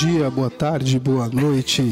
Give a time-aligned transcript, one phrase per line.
[0.00, 1.82] dia, boa tarde, boa noite.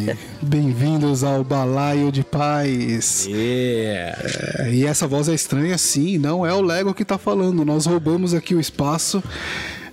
[0.41, 3.27] Bem-vindos ao Balaio de Paz.
[3.27, 4.19] Yeah.
[4.61, 7.67] É, e essa voz é estranha, sim, não é o Lego que tá falando.
[7.67, 9.23] Nós roubamos aqui o espaço.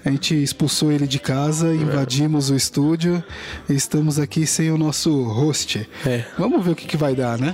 [0.05, 3.21] A gente expulsou ele de casa, invadimos o estúdio
[3.67, 5.85] e estamos aqui sem o nosso host.
[6.05, 6.23] É.
[6.37, 7.53] Vamos ver o que, que vai dar, né?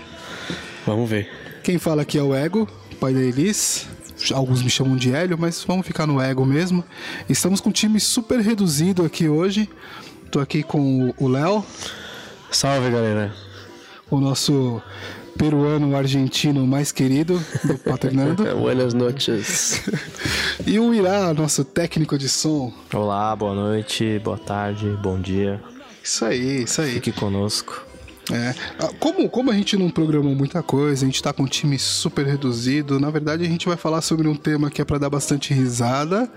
[0.86, 1.28] Vamos ver.
[1.64, 2.70] Quem fala aqui é o Ego,
[3.00, 3.88] pai da Elis.
[4.32, 6.84] Alguns me chamam de Hélio, mas vamos ficar no Ego mesmo.
[7.28, 9.68] Estamos com um time super reduzido aqui hoje.
[10.32, 11.62] Tô aqui com o Léo,
[12.50, 13.34] Salve, galera.
[14.10, 14.82] o nosso
[15.38, 18.46] peruano argentino mais querido do Paternando.
[18.56, 19.82] Buenas noches.
[20.66, 22.72] e o Irá, nosso técnico de som.
[22.94, 25.62] Olá, boa noite, boa tarde, bom dia.
[26.02, 26.94] Isso aí, isso aí.
[26.94, 27.86] Fique conosco.
[28.32, 28.56] É.
[29.02, 32.26] Como, como a gente não programou muita coisa, a gente tá com um time super
[32.26, 35.54] reduzido, na verdade a gente vai falar sobre um tema que é pra dar bastante
[35.54, 36.32] risada,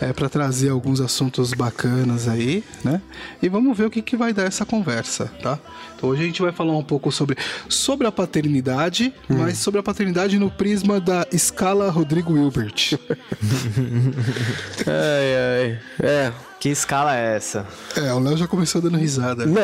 [0.00, 3.00] é pra trazer alguns assuntos bacanas aí, né?
[3.42, 5.58] E vamos ver o que, que vai dar essa conversa, tá?
[6.04, 7.36] Hoje a gente vai falar um pouco sobre,
[7.68, 12.98] sobre a paternidade, mas sobre a paternidade no prisma da escala Rodrigo Hilbert.
[14.86, 15.78] Ai, ai.
[16.02, 16.32] É.
[16.60, 17.66] Que escala é essa?
[17.94, 19.44] é, o Léo já começou dando risada.
[19.44, 19.60] Não,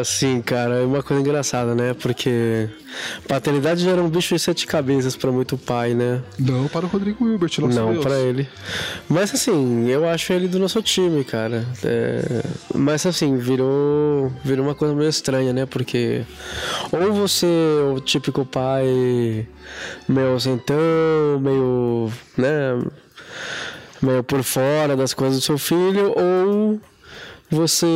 [0.00, 1.94] assim, cara, é uma coisa engraçada, né?
[1.94, 2.68] Porque
[3.26, 6.22] paternidade já era um bicho de sete cabeças pra muito pai, né?
[6.38, 8.04] Não para o Rodrigo Hilbert, nosso Não Deus.
[8.04, 8.48] pra ele.
[9.08, 11.66] Mas assim, eu acho ele do nosso time, cara.
[11.82, 12.40] É,
[12.72, 15.66] Mas assim, virou, virou uma coisa meio estranha, né?
[15.66, 16.22] Porque
[16.92, 19.46] ou você é o típico pai
[20.08, 20.76] meio ausentão,
[21.40, 22.78] meio, né?
[24.02, 26.80] Meio por fora das coisas do seu filho, ou
[27.50, 27.86] você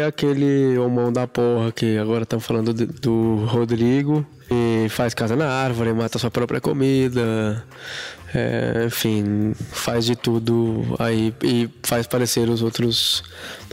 [0.00, 5.36] é aquele homão da porra que agora estão falando de- do Rodrigo e faz casa
[5.36, 7.64] na árvore, mata sua própria comida,
[8.34, 13.22] é, enfim, faz de tudo aí e faz parecer os outros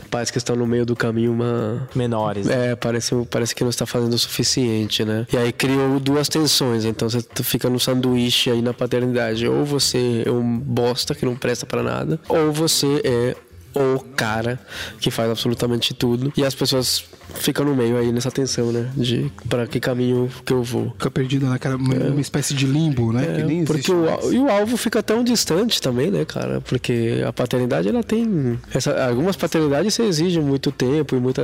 [0.08, 1.88] pais que estão no meio do caminho uma.
[1.94, 2.46] Menores.
[2.46, 2.70] né?
[2.70, 5.26] É, parece, parece que não está fazendo o suficiente, né?
[5.32, 9.46] E aí criou duas tensões, então você fica no sanduíche aí na paternidade.
[9.46, 13.36] Ou você é um bosta que não presta pra nada, ou você é
[13.74, 14.58] o cara
[15.00, 16.32] que faz absolutamente tudo.
[16.36, 18.90] E as pessoas ficam no meio aí nessa tensão, né?
[18.96, 20.90] De pra que caminho que eu vou.
[20.92, 23.26] Fica perdido naquela uma, uma espécie de limbo, né?
[23.36, 24.32] que nem É, porque o, mais.
[24.32, 26.60] e o alvo fica tão distante também, né, cara?
[26.60, 31.42] Porque a paternidade ela tem essa, algumas paternidades você exige muito tempo e muita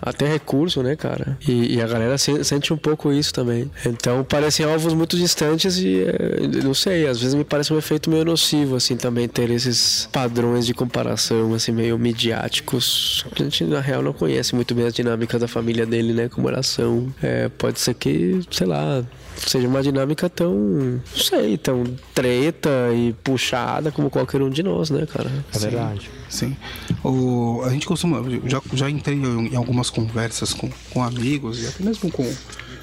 [0.00, 1.36] até recurso, né, cara?
[1.46, 3.70] E, e a galera se- sente um pouco isso também.
[3.86, 8.10] Então parecem alvos muito distantes e é, não sei, às vezes me parece um efeito
[8.10, 13.24] meio nocivo assim também ter esses padrões de comparação assim meio midiáticos.
[13.34, 16.28] que A gente na real não conhece muito bem as dinâmicas da família dele, né,
[16.28, 17.12] como são.
[17.22, 19.04] É, pode ser que, sei lá,
[19.36, 24.90] seja uma dinâmica tão, não sei, tão treta e puxada como qualquer um de nós,
[24.90, 25.30] né, cara?
[25.54, 26.10] É verdade.
[26.28, 26.56] Sim.
[27.04, 28.22] O, a gente costuma.
[28.46, 32.24] Já, já entrei em algumas conversas com, com amigos e até mesmo com,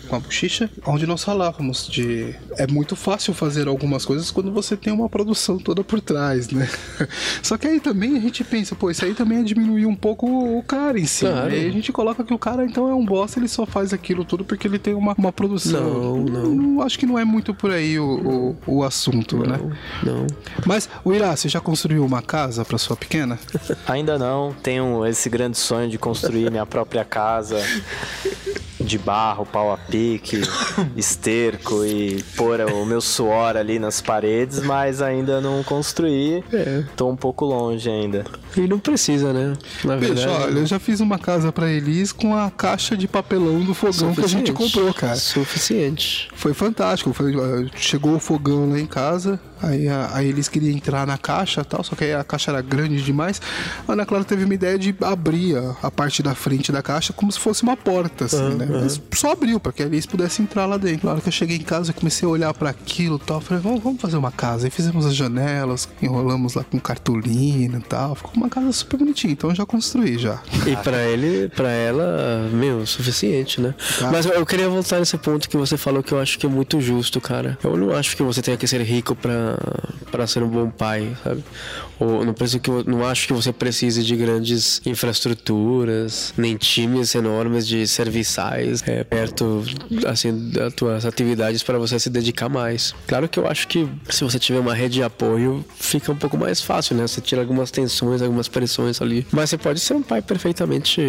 [0.10, 2.36] com a Bochicha, onde nós falávamos de.
[2.58, 6.68] É muito fácil fazer algumas coisas quando você tem uma produção toda por trás, né?
[7.44, 10.28] Só que aí também a gente pensa, pô, isso aí também é diminuir um pouco
[10.58, 11.26] o cara em si.
[11.26, 11.50] Claro.
[11.50, 11.60] né?
[11.60, 14.26] E a gente coloca que o cara então é um bosta, ele só faz aquilo
[14.26, 16.24] tudo porque ele tem uma, uma produção.
[16.24, 16.82] Não, não.
[16.82, 19.60] Acho que não é muito por aí o, o, o assunto, né?
[20.04, 20.26] Não.
[20.66, 23.38] Mas, o Irá, você já construiu uma casa pra sua pequena?
[23.88, 27.60] Ainda não, tenho esse grande sonho de construir minha própria casa
[28.90, 30.42] de barro, pau a pique,
[30.98, 36.44] esterco e pôr o meu suor ali nas paredes, mas ainda não construí.
[36.52, 36.84] É.
[36.96, 38.26] Tô um pouco longe ainda.
[38.58, 39.56] E não precisa, né?
[39.84, 40.44] Na Bicho, verdade.
[40.44, 44.14] olha, eu já fiz uma casa pra Elis com a caixa de papelão do fogão
[44.16, 44.54] que a gente suficiente.
[44.54, 45.16] comprou, cara.
[45.16, 46.28] Suficiente.
[46.34, 47.14] Foi fantástico.
[47.14, 51.18] Foi, uh, chegou o fogão lá em casa, aí a, a Elis queria entrar na
[51.18, 53.42] caixa tal, só que aí a caixa era grande demais.
[53.88, 57.14] A Ana Clara teve uma ideia de abrir a, a parte da frente da caixa
[57.14, 58.68] como se fosse uma porta, assim, né?
[58.70, 61.06] Mas só abriu pra que a Elis pudesse entrar lá dentro.
[61.06, 63.42] Na hora que eu cheguei em casa, eu comecei a olhar pra aquilo e tal.
[63.42, 64.68] Falei, vamos, vamos fazer uma casa.
[64.68, 68.16] Aí fizemos as janelas, enrolamos lá com cartolina e tal.
[68.16, 70.42] Ficou uma casa super bonitinha, então eu já construí já.
[70.66, 73.74] E pra ele, pra ela, meu, suficiente, né?
[74.00, 74.12] Tá.
[74.12, 76.80] Mas eu queria voltar nesse ponto que você falou que eu acho que é muito
[76.82, 77.58] justo, cara.
[77.64, 79.49] Eu não acho que você tenha que ser rico pra,
[80.12, 81.44] pra ser um bom pai, sabe?
[82.00, 87.86] Ou não, que, não acho que você precise de grandes infraestruturas, nem times enormes de
[87.88, 89.64] serviçais é, perto,
[90.08, 92.96] assim, das tuas atividades para você se dedicar mais.
[93.06, 96.38] Claro que eu acho que se você tiver uma rede de apoio, fica um pouco
[96.38, 97.06] mais fácil, né?
[97.06, 99.26] Você tira algumas tensões, algumas pressões ali.
[99.32, 101.02] Mas você pode ser um pai perfeitamente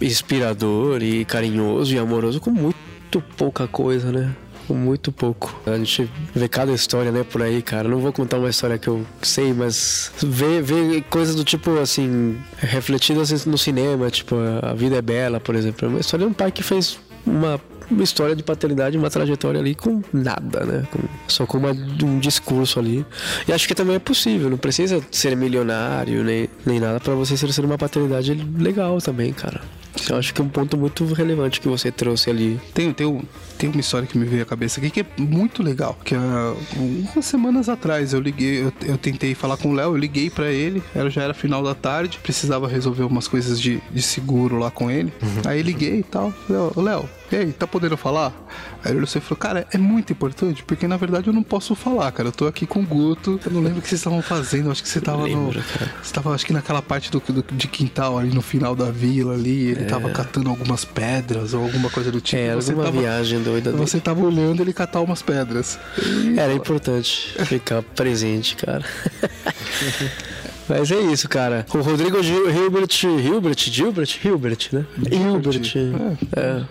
[0.00, 4.34] inspirador e carinhoso e amoroso com muito pouca coisa, né?
[4.68, 5.54] Muito pouco.
[5.66, 7.88] A gente vê cada história, né, por aí, cara.
[7.88, 12.38] Não vou contar uma história que eu sei, mas vê, vê coisas do tipo, assim,
[12.58, 15.86] refletidas no cinema, tipo, A Vida é Bela, por exemplo.
[15.86, 17.60] É uma história de um pai que fez uma
[17.90, 20.86] uma história de paternidade, uma trajetória ali com nada, né?
[20.90, 23.04] Com, só com uma, um discurso ali.
[23.46, 27.36] E acho que também é possível, não precisa ser milionário nem, nem nada para você
[27.36, 29.60] ser uma paternidade legal também, cara.
[30.08, 32.60] Eu acho que é um ponto muito relevante que você trouxe ali.
[32.74, 33.22] Tem, tem,
[33.58, 35.96] tem uma história que me veio à cabeça aqui que é muito legal.
[36.04, 36.56] Que uh,
[37.14, 40.50] umas semanas atrás eu liguei, eu, eu tentei falar com o Léo, eu liguei para
[40.50, 44.70] ele, era, já era final da tarde, precisava resolver umas coisas de, de seguro lá
[44.70, 45.12] com ele.
[45.22, 45.42] Uhum.
[45.46, 46.32] Aí liguei e tal.
[46.76, 48.30] Léo, e aí, tá podendo falar?
[48.84, 52.28] Aí ele falou, cara, é muito importante, porque na verdade eu não posso falar, cara.
[52.28, 54.82] Eu tô aqui com o Guto, eu não lembro o que vocês estavam fazendo, acho
[54.82, 55.64] que você tava lembro, no.
[55.64, 55.94] Cara.
[56.02, 59.34] Você tava, acho que naquela parte do, do, de quintal ali no final da vila
[59.34, 59.86] ali, ele é.
[59.86, 62.40] tava catando algumas pedras ou alguma coisa do tipo.
[62.40, 65.78] É, era você uma tava, viagem doida Você tava olhando ele catar umas pedras.
[65.98, 66.38] E...
[66.38, 68.84] Era importante ficar presente, cara.
[70.78, 71.66] Mas é isso, cara.
[71.74, 74.86] O Rodrigo Gil, Hilbert, Hilbert, Gilbert, Hilbert, né?
[75.10, 75.72] Hilbert.
[76.34, 76.40] É.
[76.40, 76.62] é.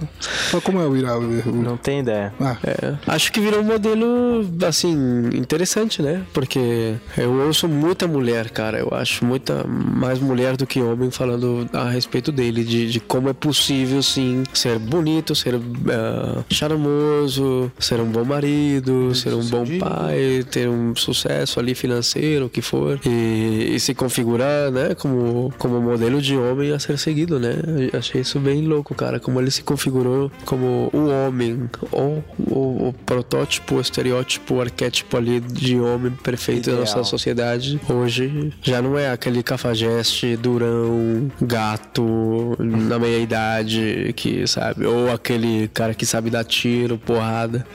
[0.51, 1.19] Mas como é o Irá?
[1.19, 2.33] Não tem ideia.
[2.39, 2.57] Ah.
[2.63, 2.95] É.
[3.06, 6.24] Acho que virou um modelo, assim, interessante, né?
[6.33, 8.80] Porque eu ouço muita mulher, cara.
[8.80, 13.30] Eu acho muita mais mulher do que homem falando a respeito dele, de, de como
[13.30, 19.65] é possível, sim, ser bonito, ser uh, charmoso, ser um bom marido, ser um bom
[19.77, 23.00] pai, ter um sucesso ali financeiro, o que for.
[23.06, 27.56] E, e se configurar, né, como, como modelo de homem a ser seguido, né?
[27.92, 32.90] Eu achei isso bem louco, cara, como ele se configurou como o homem, ou o,
[32.90, 36.78] o protótipo, o estereótipo, o arquétipo ali de homem perfeito Ideal.
[36.78, 37.80] da nossa sociedade.
[37.90, 45.68] Hoje já não é aquele cafajeste durão, gato, na meia idade, que sabe, ou aquele
[45.70, 47.66] cara que sabe dar tiro, porrada.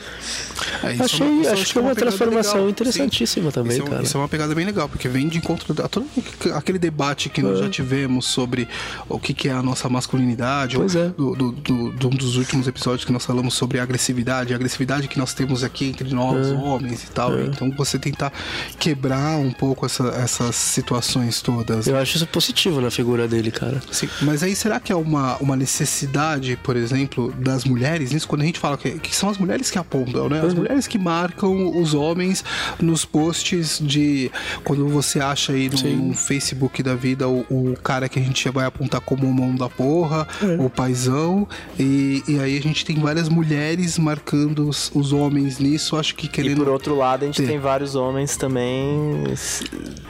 [0.82, 3.54] É, achei, é uma, acho que é uma, uma transformação interessantíssima Sim.
[3.54, 4.02] também, isso é, cara.
[4.02, 6.05] Isso é uma pegada bem legal, porque vem de encontro a todo
[6.54, 7.68] aquele debate que nós já é.
[7.68, 8.68] tivemos sobre
[9.08, 11.08] o que, que é a nossa masculinidade, pois é.
[11.08, 14.56] do, do, do, do, um dos últimos episódios que nós falamos sobre a agressividade, a
[14.56, 16.52] agressividade que nós temos aqui entre nós, é.
[16.52, 17.36] homens e tal.
[17.36, 17.46] É.
[17.46, 18.32] Então você tentar
[18.78, 21.86] quebrar um pouco essa, essas situações todas.
[21.86, 23.80] Eu acho isso positivo na figura dele, cara.
[23.90, 28.12] Sim, mas aí será que é uma, uma necessidade, por exemplo, das mulheres?
[28.12, 30.40] Isso quando a gente fala que, que são as mulheres que apontam, né?
[30.40, 30.60] As uhum.
[30.60, 32.44] mulheres que marcam os homens
[32.80, 34.30] nos posts de
[34.64, 36.14] quando você acha aí no, Sim.
[36.14, 39.68] Facebook da vida o, o, cara que a gente vai apontar como o mão da
[39.68, 40.62] porra, é.
[40.62, 41.46] o paizão,
[41.78, 46.28] e, e aí a gente tem várias mulheres marcando os, os homens nisso, acho que
[46.28, 46.52] querendo.
[46.52, 47.48] E por outro lado, a gente ter.
[47.48, 49.24] tem vários homens também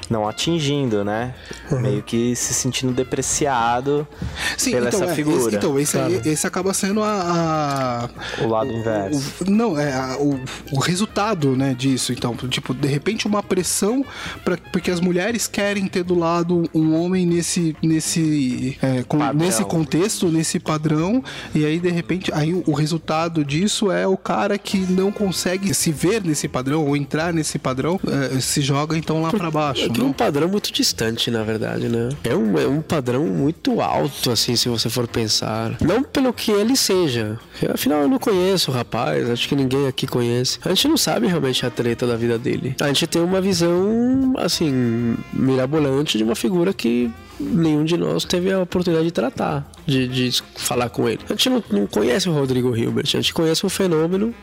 [0.09, 1.35] não atingindo, né?
[1.71, 1.81] Uhum.
[1.81, 4.07] Meio que se sentindo depreciado
[4.57, 5.49] Sim, pela então, essa é, figura.
[5.49, 8.09] Esse, então, esse, aí, esse acaba sendo a.
[8.39, 9.45] a o lado o, inverso.
[9.45, 10.41] O, não, é a, o,
[10.73, 12.13] o resultado né, disso.
[12.13, 14.05] Então, tipo, de repente uma pressão
[14.45, 19.65] para porque as mulheres querem ter do lado um homem nesse nesse é, com, nesse
[19.65, 21.23] contexto, nesse padrão,
[21.55, 25.91] e aí de repente aí o, resultado disso é o cara que não consegue se
[25.91, 29.91] ver nesse padrão ou entrar nesse padrão, é, se joga então lá para baixo.
[29.99, 32.11] É um padrão muito distante, na verdade, né?
[32.23, 35.77] É um, é um padrão muito alto, assim, se você for pensar.
[35.81, 37.39] Não pelo que ele seja.
[37.73, 40.59] Afinal, eu não conheço o rapaz, acho que ninguém aqui conhece.
[40.65, 42.77] A gente não sabe realmente a treta da vida dele.
[42.81, 45.17] A gente tem uma visão, assim,
[45.57, 47.11] mirabolante de uma figura que
[47.41, 51.21] nenhum de nós teve a oportunidade de tratar, de, de falar com ele.
[51.29, 54.35] A gente não, não conhece o Rodrigo Hilbert, a gente conhece um fenômeno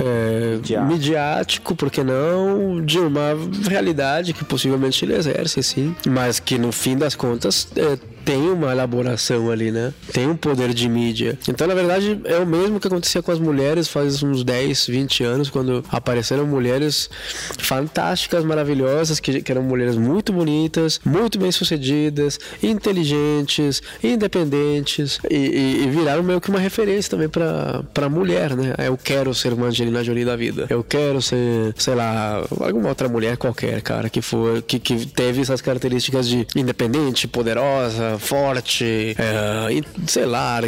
[0.00, 0.92] é, midiático.
[0.92, 2.84] midiático, por que não?
[2.84, 3.36] De uma
[3.68, 8.72] realidade que possivelmente ele exerce, sim, mas que no fim das contas é, tem uma
[8.72, 9.92] elaboração ali, né?
[10.12, 11.38] Tem um poder de mídia.
[11.48, 15.24] Então, na verdade, é o mesmo que acontecia com as mulheres faz uns 10, 20
[15.24, 17.10] anos, quando apareceram mulheres
[17.58, 25.90] fantásticas, maravilhosas, que, que eram mulheres muito bonitas, muito bem-sucedidas, inteligentes, independentes, e, e, e,
[25.90, 28.74] viraram meio que uma referência também pra mulher, né?
[28.78, 30.66] Eu quero ser uma Angelina Jolie da vida.
[30.70, 35.40] Eu quero ser, sei lá, alguma outra mulher qualquer, cara, que for, que, que teve
[35.42, 40.60] essas características de independente, poderosa, forte, é, sei lá,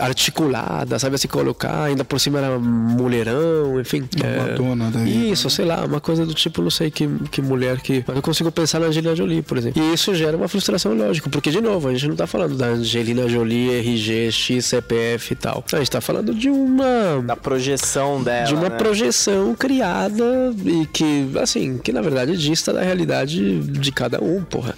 [0.00, 4.08] articulada, sabe se colocar, ainda por cima era mulherão, enfim.
[4.22, 5.30] É, dona daí.
[5.30, 8.04] Isso, sei lá, uma coisa do tipo, não sei que, que mulher que.
[8.06, 9.82] Mas eu consigo pensar na Angelina Jolie, por exemplo.
[9.82, 12.66] E isso gera uma frustração, lógico, porque, de novo, a gente não tá falando da
[12.66, 15.64] Angelina Jolie, RG, X, CPF e tal.
[15.72, 17.22] A gente tá falando de uma.
[17.24, 18.46] Da projeção dela.
[18.46, 18.76] De uma né?
[18.76, 20.24] projeção criada
[20.64, 24.74] e que, assim, que na verdade dista da realidade de cada um, porra.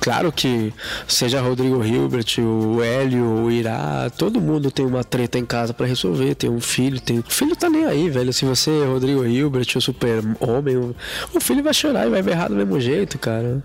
[0.00, 0.67] Claro que
[1.06, 4.10] seja Rodrigo Hilbert, o Hélio, o virar.
[4.10, 6.34] Todo mundo tem uma treta em casa pra resolver.
[6.34, 7.18] Tem um filho, tem.
[7.18, 8.32] O filho tá nem aí, velho.
[8.32, 10.94] Se você é Rodrigo Hilbert, o super-homem, o...
[11.34, 13.62] o filho vai chorar e vai berrar do mesmo jeito, cara.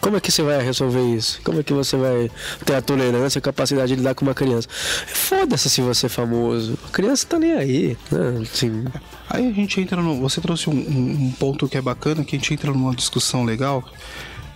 [0.00, 1.40] Como é que você vai resolver isso?
[1.42, 2.30] Como é que você vai
[2.64, 4.68] ter a tolerância, a capacidade de lidar com uma criança?
[5.06, 6.78] Foda-se se você é famoso.
[6.86, 8.42] A criança tá nem aí, né?
[8.42, 8.84] Assim,
[9.28, 10.20] Aí a gente entra no.
[10.20, 13.82] Você trouxe um- um ponto que é bacana, que a gente entra numa discussão legal.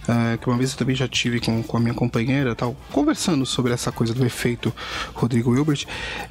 [0.09, 3.45] É, que uma vez eu também já tive com, com a minha companheira tal, conversando
[3.47, 4.73] sobre essa coisa do efeito
[5.15, 5.85] Rodrigo Hilbert.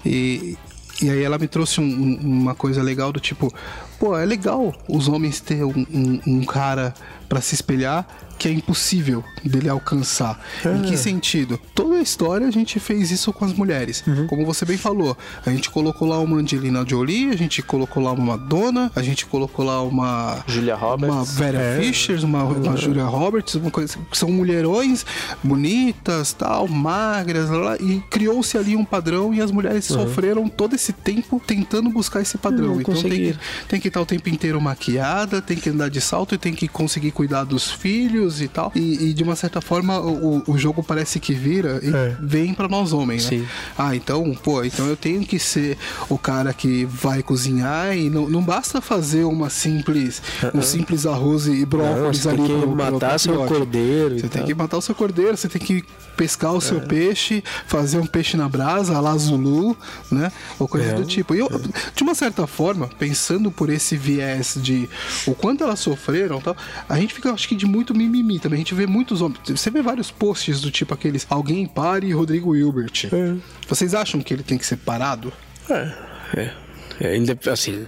[0.06, 0.58] E,
[1.02, 3.54] e aí ela me trouxe um- um- uma coisa legal do tipo,
[4.00, 6.94] pô, é legal os homens ter um, um- um cara
[7.30, 8.06] pra se espelhar
[8.39, 10.39] que é impossível dele alcançar.
[10.65, 11.60] Em que sentido?
[11.75, 14.03] Toda a história a gente fez isso com as mulheres.
[14.27, 15.15] Como você bem falou,
[15.46, 19.25] a gente colocou lá uma Angelina Jolie, a gente colocou lá uma Madonna, a gente
[19.25, 21.15] colocou lá uma Julia Roberts.
[21.15, 25.05] uma Vera Fischer, uma, uma Julia Roberts, uma coisa que são mulherões
[25.43, 30.93] bonitas, tal, magras, lá, e criou-se ali um padrão e as mulheres sofreram todo esse
[30.93, 32.75] tempo tentando buscar esse padrão.
[32.75, 33.36] Não então tem que,
[33.67, 36.67] tem que estar o tempo inteiro maquiada, tem que andar de salto e tem que
[36.67, 38.71] conseguir cuidar dos filhos e tal.
[38.75, 42.15] E, e, de uma certa forma o, o jogo parece que vira e É.
[42.21, 43.39] vem pra nós homens, né?
[43.39, 43.48] Sim.
[43.77, 45.77] Ah, então, pô, então eu tenho que ser
[46.09, 50.21] o cara que vai cozinhar e não, não basta fazer uma simples,
[50.53, 54.15] um simples arroz e não, brócolis você ali tem que pro- matar pro seu cordeiro
[54.15, 54.48] e Você tem tal.
[54.48, 55.83] que matar o seu cordeiro, você tem que
[56.15, 59.75] pescar o seu peixe, fazer um peixe na brasa, a la Zulu,
[60.12, 60.29] né?
[60.59, 60.93] Ou coisa É.
[60.93, 61.33] do tipo.
[61.33, 61.50] E eu,
[61.95, 64.89] de uma certa forma, pensando por esse viés de
[65.25, 66.55] o quanto elas sofreram tal,
[66.89, 68.58] a gente fica, acho que, de muito mimimi também.
[68.58, 69.40] A gente vê muitos homens.
[69.48, 73.10] Você vê vários posts do tipo aqueles alguém pare Rodrigo Hilbert.
[73.12, 73.36] É.
[73.68, 75.32] Vocês acham que ele tem que ser parado?
[75.70, 75.94] É,
[76.36, 76.54] é.
[77.02, 77.16] É,
[77.50, 77.88] assim,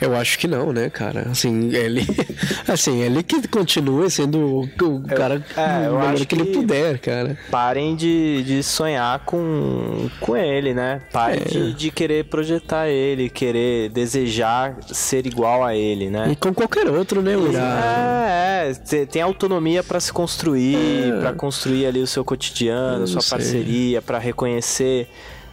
[0.00, 1.26] eu acho que não, né, cara?
[1.30, 2.06] Assim, ele,
[2.68, 6.46] assim, ele que continua sendo o, o cara é, eu o melhor acho que ele
[6.52, 7.38] puder, cara.
[7.50, 11.00] Parem de, de sonhar com, com ele, né?
[11.12, 11.44] Parem É.
[11.44, 16.36] de, de querer projetar ele, querer desejar ser igual a ele, E né?
[16.40, 17.58] com qualquer outro, né, Ura?
[17.58, 20.76] É, é, te- tem autonomia pra se construir,
[21.16, 21.20] É.
[21.20, 23.30] pra construir ali o seu cotidiano, Eu sua sei.
[23.38, 25.08] parceria, pra reconhecer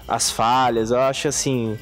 [0.08, 0.92] as falhas.
[0.92, 1.78] Eu acho assim,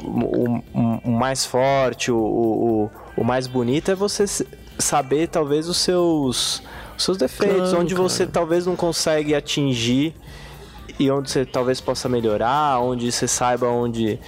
[0.00, 4.24] o, o- o mais forte, o, o, mais bonito é você
[4.78, 6.62] saber talvez os seus
[6.96, 10.14] os seus defeitos, Claro, onde você talvez não consegue atingir
[10.98, 14.18] e onde você talvez possa melhorar, onde você saiba onde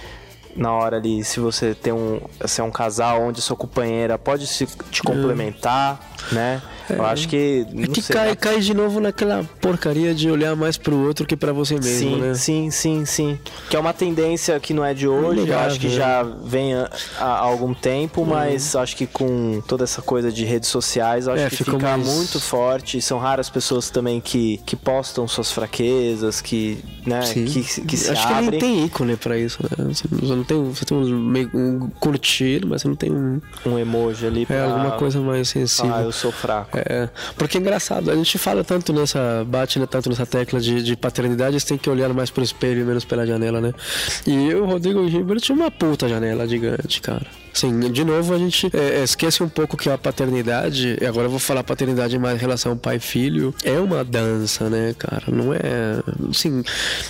[0.55, 4.47] na hora ali, se você tem um, se é um casal onde sua companheira pode
[4.47, 5.99] se, te complementar,
[6.31, 6.61] né?
[6.89, 8.35] Eu acho que É não que sei, cai, né?
[8.35, 12.15] cai de novo naquela porcaria de olhar mais pro outro que pra você mesmo, Sim,
[12.21, 12.33] né?
[12.33, 13.39] sim, sim, sim.
[13.69, 15.93] Que é uma tendência que não é de hoje, eu Inegável, acho que né?
[15.95, 20.69] já vem há, há algum tempo, mas acho que com toda essa coisa de redes
[20.69, 23.01] sociais, acho É, que fica mais- muito forte.
[23.01, 27.43] São raras pessoas também que, que postam suas fraquezas, que, né, Sim.
[27.45, 28.49] que, que se Acho que abrem.
[28.51, 29.69] nem tem ícone pra isso, né?
[29.93, 33.77] Você não tem, você tem um, meio, um curtir, mas você não tem um, um
[33.77, 35.91] emoji ali pra é, alguma coisa mais sensível.
[35.91, 36.77] falar, eu sou fraco.
[36.77, 40.83] É, porque é engraçado, a gente fala tanto nessa, bate né, tanto nessa tecla de,
[40.83, 43.73] de paternidade, você tem que olhar mais pro espelho e menos pela janela, né?
[44.25, 47.25] E o Rodrigo Gilbert tinha uma puta janela gigante, cara.
[47.57, 51.31] Assim, de novo, a gente é, esquece um pouco que a paternidade, e agora eu
[51.31, 55.23] vou falar paternidade mais em relação pai-filho, é uma dança, né, cara?
[55.27, 56.03] Não é.
[56.29, 56.63] Assim,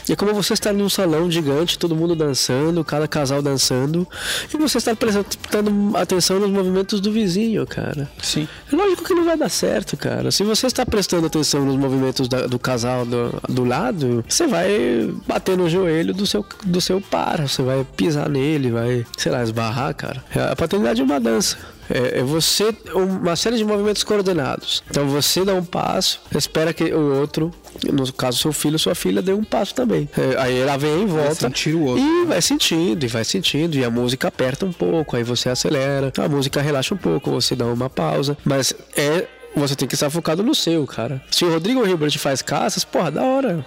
[0.09, 4.07] é como você estar num salão gigante, todo mundo dançando, cada casal dançando,
[4.53, 8.09] e você estar prestando atenção nos movimentos do vizinho, cara.
[8.21, 8.47] Sim.
[8.71, 10.31] É lógico que não vai dar certo, cara.
[10.31, 15.09] Se você está prestando atenção nos movimentos da- do casal do, do lado, você vai
[15.27, 19.43] bater no joelho do seu, do seu par, você vai pisar nele, vai, sei lá,
[19.43, 20.23] esbarrar, cara.
[20.51, 21.57] A paternidade é uma dança.
[21.89, 24.83] É, é você, uma série de movimentos coordenados.
[24.89, 27.51] Então você dá um passo, espera que o outro,
[27.91, 30.09] no caso seu filho, sua filha, dê um passo também.
[30.17, 32.03] É, aí ela vem em volta sentir o outro.
[32.03, 36.11] e vai sentindo, e vai sentindo, e a música aperta um pouco, aí você acelera,
[36.17, 39.27] a música relaxa um pouco, você dá uma pausa, mas é.
[39.55, 41.19] Você tem que estar focado no seu, cara.
[41.31, 43.65] Se o Rodrigo Hilbert faz caças, porra, da hora.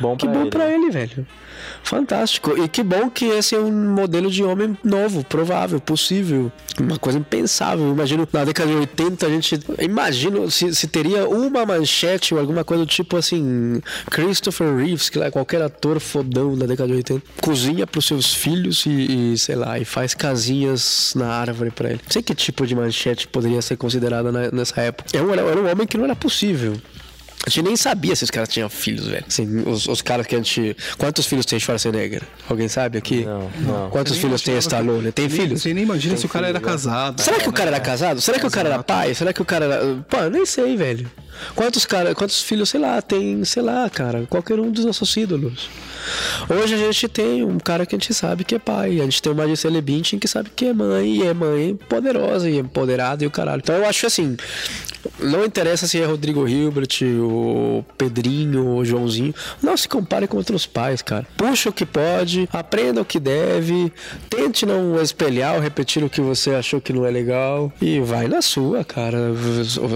[0.00, 0.74] Bom Que pra bom ele, pra né?
[0.74, 1.26] ele, velho.
[1.84, 2.56] Fantástico.
[2.62, 6.50] E que bom que esse é um modelo de homem novo, provável, possível.
[6.80, 7.90] Uma coisa impensável.
[7.92, 9.60] Imagino na década de 80 a gente.
[9.80, 13.80] Imagino se, se teria uma manchete ou alguma coisa do tipo assim.
[14.10, 18.32] Christopher Reeves, que lá é qualquer ator fodão da década de 80, cozinha pros seus
[18.32, 22.00] filhos e, e, sei lá, e faz casinhas na árvore pra ele.
[22.04, 25.10] Não sei que tipo de manchete poderia ser considerada na- nessa época.
[25.16, 26.74] Era um, era um homem que não era possível.
[27.44, 29.24] A gente nem sabia se os caras tinham filhos, velho.
[29.26, 30.76] Assim, os, os caras que a gente.
[30.96, 32.22] Quantos filhos tem Schwarzenegger?
[32.48, 33.24] Alguém sabe aqui?
[33.24, 33.90] Não, não.
[33.90, 35.10] Quantos Você nem filhos tem Stallone?
[35.10, 35.64] Tem Você filhos?
[35.64, 37.20] nem imagina se o cara era casado.
[37.20, 38.20] Será que o cara era casado?
[38.20, 39.12] Será que o cara era pai?
[39.14, 40.04] Será que o cara era.
[40.08, 41.10] Pô, nem sei, velho.
[41.54, 45.68] Quantos cara, quantos filhos, sei lá, tem, sei lá, cara, qualquer um dos nossos ídolos.
[46.48, 49.00] Hoje a gente tem um cara que a gente sabe que é pai.
[49.00, 51.16] A gente tem uma Gisele Bündchen que sabe que é mãe.
[51.16, 53.60] E é mãe poderosa e empoderada e o caralho.
[53.62, 54.36] Então eu acho assim...
[55.18, 59.34] Não interessa se é Rodrigo Hilbert, o Pedrinho, o Joãozinho.
[59.60, 61.26] Não se compare com outros pais, cara.
[61.36, 63.92] Puxa o que pode, aprenda o que deve,
[64.30, 68.28] tente não espelhar ou repetir o que você achou que não é legal e vai
[68.28, 69.18] na sua, cara.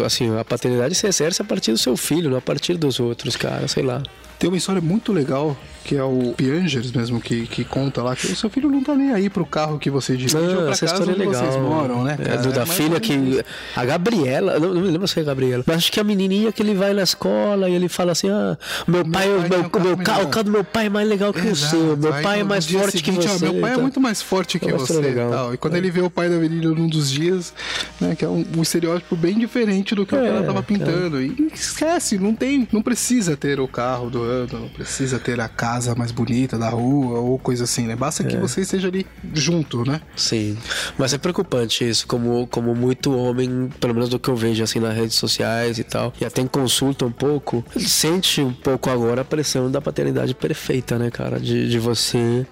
[0.05, 3.37] Assim, a paternidade se exerce a partir do seu filho, não a partir dos outros,
[3.37, 4.03] cara, sei lá.
[4.39, 8.27] Tem uma história muito legal, que é o Piangers mesmo, que, que conta lá que
[8.27, 10.87] o seu filho não tá nem aí pro carro que você dirige ou pra essa
[10.87, 11.45] casa história é legal.
[11.45, 12.17] vocês moram, né?
[12.21, 12.37] É, cara?
[12.43, 13.45] do, da É filha que.
[13.77, 16.51] A Gabriela, não, não me lembro se é a Gabriela, mas acho que a menininha
[16.51, 19.51] que ele vai na escola e ele fala assim: ah, meu pai, pai o tem
[19.51, 21.41] meu, um carro meu, ca- melhor." o carro do meu pai é mais legal que
[21.41, 21.71] o Exato.
[21.77, 23.45] seu, meu Aí pai é mais forte que seguinte, ó, você.
[23.45, 23.83] meu pai é então.
[23.83, 25.01] muito mais forte que acho você.
[25.01, 25.31] legal.
[25.31, 25.55] Tal.
[25.55, 27.53] E quando ele vê o pai da menina num dos dias,
[28.01, 30.63] né, que é um, um estereótipo bem diferente do que o que É, ela tava
[30.63, 31.23] pintando.
[31.23, 35.49] E esquece, não tem, não precisa ter o carro do ano, não precisa ter a
[35.49, 37.95] casa mais bonita da rua ou coisa assim, né?
[37.97, 38.27] Basta É.
[38.27, 40.01] que você esteja ali junto, né?
[40.17, 40.57] Sim,
[40.99, 44.81] mas é preocupante isso, como, como muito homem, pelo menos do que eu vejo assim
[44.81, 49.21] nas redes sociais e tal, e até em consulta um pouco, sente um pouco agora
[49.21, 51.39] a pressão da paternidade perfeita, né, cara?
[51.39, 52.47] De, de você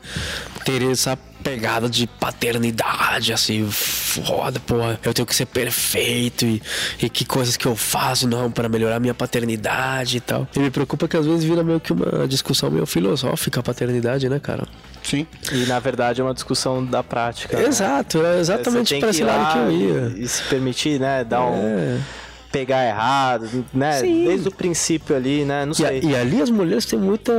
[0.64, 6.62] ter essa pegada de paternidade, assim, foda, porra, eu tenho que ser perfeito e,
[7.02, 10.48] e que coisas que eu faço não para melhorar minha paternidade e tal.
[10.56, 14.26] E me preocupa que às vezes vira meio que uma discussão meio filosófica a paternidade,
[14.28, 14.66] né, cara?
[15.02, 15.26] Sim.
[15.52, 17.58] E na verdade é uma discussão da prática.
[17.58, 17.66] né?
[17.66, 20.12] Exato, é exatamente para que esse lado que eu ia.
[20.16, 21.22] E, e se permitir, né?
[21.22, 22.00] Dar um.
[22.54, 22.64] É.
[22.64, 23.92] Pegar errado, né?
[23.98, 24.24] Sim.
[24.26, 25.64] Desde o princípio ali, né?
[25.64, 26.00] Não E, a- sei.
[26.04, 27.32] e ali as mulheres têm muita,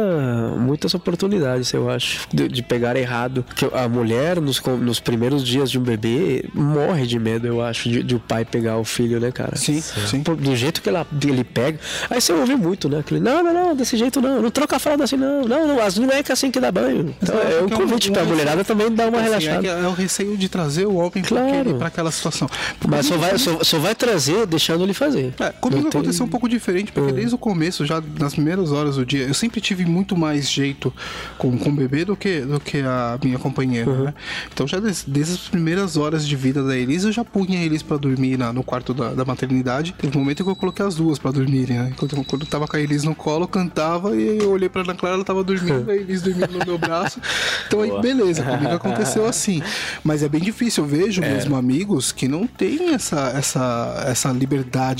[0.58, 3.46] muitas oportunidades, eu acho, de, de pegar errado.
[3.56, 7.90] Que a mulher, nos, nos primeiros dias de um bebê, morre de medo, eu acho,
[7.90, 9.56] de, de o pai pegar o filho, né, cara?
[9.56, 10.22] Sim, sim.
[10.22, 11.80] Do jeito que ela, ele pega.
[12.10, 13.00] Aí você ouve muito, né?
[13.00, 14.42] Aquele, não, não, não, desse jeito não.
[14.42, 15.44] Não troca a fralda assim, não.
[15.46, 17.16] Não, não, as não é que é assim que dá banho.
[17.22, 19.62] Então, é um Porque convite um- pra um- mulherada também dar uma Assim, é, relaxada.
[19.62, 21.48] que é o receio de trazer o homem pra, Claro.
[21.60, 22.50] aquele- pra aquela situação.
[22.88, 25.05] Mas só vai, só, só vai trazer deixando ele fazer.
[25.40, 28.72] É, comigo Não tem- aconteceu um pouco diferente, porque desde o começo, já nas primeiras
[28.72, 30.94] horas do dia, eu sempre tive muito mais jeito
[31.38, 34.14] com, com o bebê do que, do que a minha companheira, né?
[34.54, 37.64] Então já des- desde as primeiras horas de vida da Elisa, eu já punha a
[37.64, 39.94] Elis pra dormir na- no quarto da, da maternidade.
[39.98, 41.94] Teve um momento que eu coloquei as duas pra dormirem, né?
[41.98, 44.82] Quando, quando eu tava com a Elis no colo, eu cantava e eu olhei pra
[44.82, 47.20] Ana Clara, ela tava dormindo, a Elis dormindo no meu braço.
[47.68, 49.62] Então aí, beleza, comigo aconteceu assim.
[50.04, 54.95] Mas é bem difícil, eu vejo mesmo amigos que não têm essa, essa, essa liberdade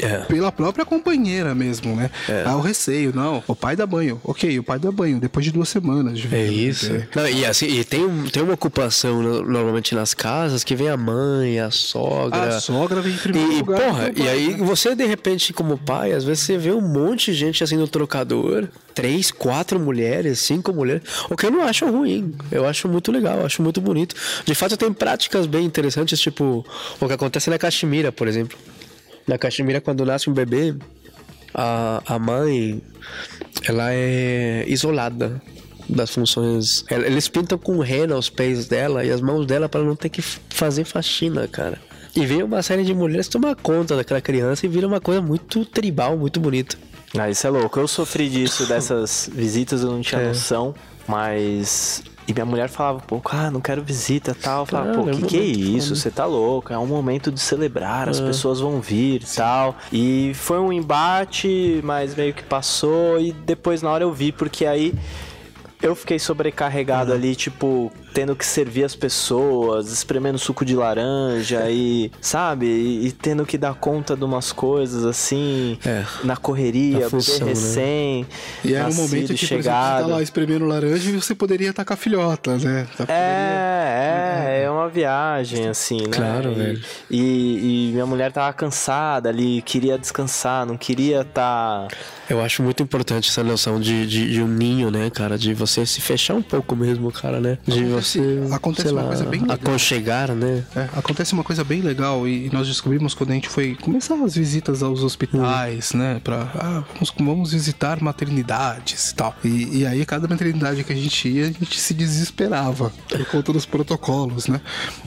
[0.00, 0.18] É.
[0.18, 2.08] pela própria companheira mesmo, né?
[2.46, 3.42] Ah, o receio, não.
[3.48, 4.20] O pai dá banho.
[4.22, 7.02] Ok, o pai dá banho depois de duas semanas de É isso.
[7.16, 10.96] Não, e assim, e tem, tem uma ocupação no- normalmente nas casas que vem a
[10.96, 12.44] mãe, a sogra.
[12.56, 13.80] A sogra vem em primeiro E, lugar.
[13.80, 14.58] porra, e aí né?
[14.64, 17.88] você de repente, como pai, às vezes você vê um monte de gente assim no
[17.88, 22.32] trocador, três, quatro mulheres, cinco mulheres, o que eu não acho ruim.
[22.52, 24.14] Eu acho muito legal, eu acho muito bonito.
[24.44, 26.64] De fato, tem práticas bem interessantes, tipo
[27.00, 28.56] o que acontece na Caxemira, por exemplo.
[29.28, 30.74] Na Caxemira, quando nasce um bebê,
[31.54, 32.82] a, a mãe
[33.68, 35.40] ela é isolada
[35.88, 36.84] das funções.
[36.90, 40.22] Eles pintam com rena os pés dela e as mãos dela para não ter que
[40.22, 41.78] fazer faxina, cara.
[42.16, 45.64] E vem uma série de mulheres tomar conta daquela criança e vira uma coisa muito
[45.64, 46.76] tribal, muito bonita.
[47.16, 47.78] Ah, isso é louco.
[47.78, 50.28] Eu sofri disso, dessas visitas, eu não tinha É.
[50.28, 50.74] noção,
[51.06, 52.02] mas.
[52.28, 54.60] E minha mulher falava, pô, ah, não quero visita tal.
[54.60, 55.96] Eu falava, pô, é que um que é isso?
[55.96, 59.74] Você tá louco, é um momento de celebrar, as pessoas vão vir e tal.
[59.90, 63.18] E foi um embate, mas meio que passou.
[63.18, 64.94] E depois na hora eu vi, porque aí
[65.80, 72.10] eu fiquei sobrecarregado ali, tipo, tendo que servir as pessoas, espremendo suco de laranja e,
[72.20, 72.66] sabe?
[72.66, 77.40] E, e tendo que dar conta de umas coisas assim, É, na correria, a função,
[77.46, 77.52] né?
[77.52, 78.26] recém.
[78.64, 80.00] E era um nascido, momento que, exemplo, você chegado.
[80.02, 82.86] tá lá espremendo laranja e você poderia estar com a filhota, né?
[82.96, 86.08] Tá- É, é, é uma viagem, assim, né?
[86.10, 86.80] Claro, e, velho.
[87.10, 91.86] E, e minha mulher tava cansada ali, queria descansar, não queria tá.
[92.28, 95.38] Eu acho muito importante essa noção de, de, de um ninho, né, cara?
[95.38, 97.58] De você se fechar um pouco mesmo, cara, né?
[97.66, 98.07] De você,
[98.52, 99.56] acontece sei uma lá, coisa bem legal.
[99.56, 100.64] aconchegar, né?
[100.74, 104.34] É, acontece uma coisa bem legal e nós descobrimos quando a gente foi começar as
[104.34, 106.20] visitas aos hospitais, né?
[106.24, 109.34] Pra, ah, vamos, vamos visitar maternidades e tal.
[109.44, 113.52] E, e aí, cada maternidade que a gente ia, a gente se desesperava por conta
[113.52, 114.60] dos protocolos, né?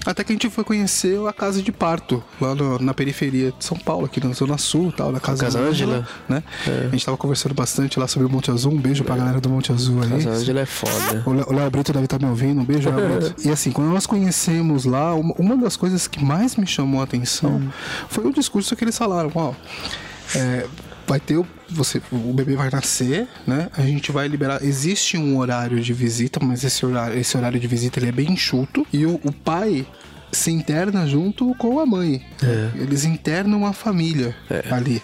[0.06, 3.64] Até que a gente foi conhecer a casa de parto, lá no- na periferia de
[3.66, 6.08] São Paulo, aqui na Zona Sul tal, na Casa, Casa Ângela.
[6.28, 6.44] né?
[6.68, 8.72] A gente tava conversando bastante lá sobre o Monte Azul.
[8.74, 10.10] Um beijo pra galera do Monte Azul aí.
[10.10, 11.24] Casa Ângela é foda.
[11.26, 12.62] O Léo o Léo Brito deve estar me ouvindo.
[12.62, 12.81] Um beijo,
[13.44, 17.04] E assim, quando nós conhecemos lá, uma, uma das coisas que mais me chamou a
[17.04, 17.72] atenção
[18.10, 19.32] foi o discurso que eles falaram.
[19.34, 19.54] Ó,
[20.36, 20.68] é,
[21.08, 23.70] vai ter o você o bebê vai nascer, né?
[23.78, 24.64] A gente vai liberar.
[24.64, 28.32] Existe um horário de visita, mas esse horário, esse horário de visita ele é bem
[28.32, 29.86] enxuto e o, o pai
[30.32, 32.26] se interna junto com a mãe.
[32.76, 34.36] Eles internam a família
[34.70, 35.02] ali.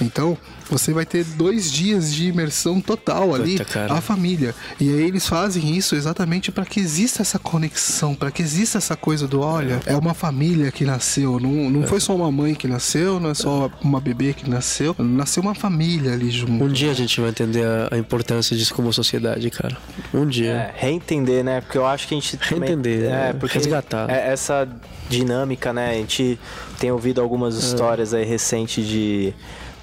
[0.00, 0.36] Então,
[0.68, 3.56] você vai ter dois dias de imersão total ali,
[3.88, 4.54] a família.
[4.80, 8.96] E aí eles fazem isso exatamente para que exista essa conexão, para que exista essa
[8.96, 12.66] coisa do, olha, é uma família que nasceu, não, não foi só uma mãe que
[12.68, 16.64] nasceu, não é só uma bebê que nasceu, nasceu uma família ali junto.
[16.64, 19.76] Um dia a gente vai entender a, a importância disso como sociedade, cara.
[20.12, 20.50] Um dia.
[20.50, 21.60] É, reentender, né?
[21.60, 22.68] Porque eu acho que a gente também...
[22.68, 24.10] Reentender, é, é, porque resgatar.
[24.10, 24.68] é essa
[25.08, 25.90] dinâmica, né?
[25.90, 26.38] A gente
[26.78, 27.58] tem ouvido algumas É.
[27.58, 29.32] histórias aí recentes de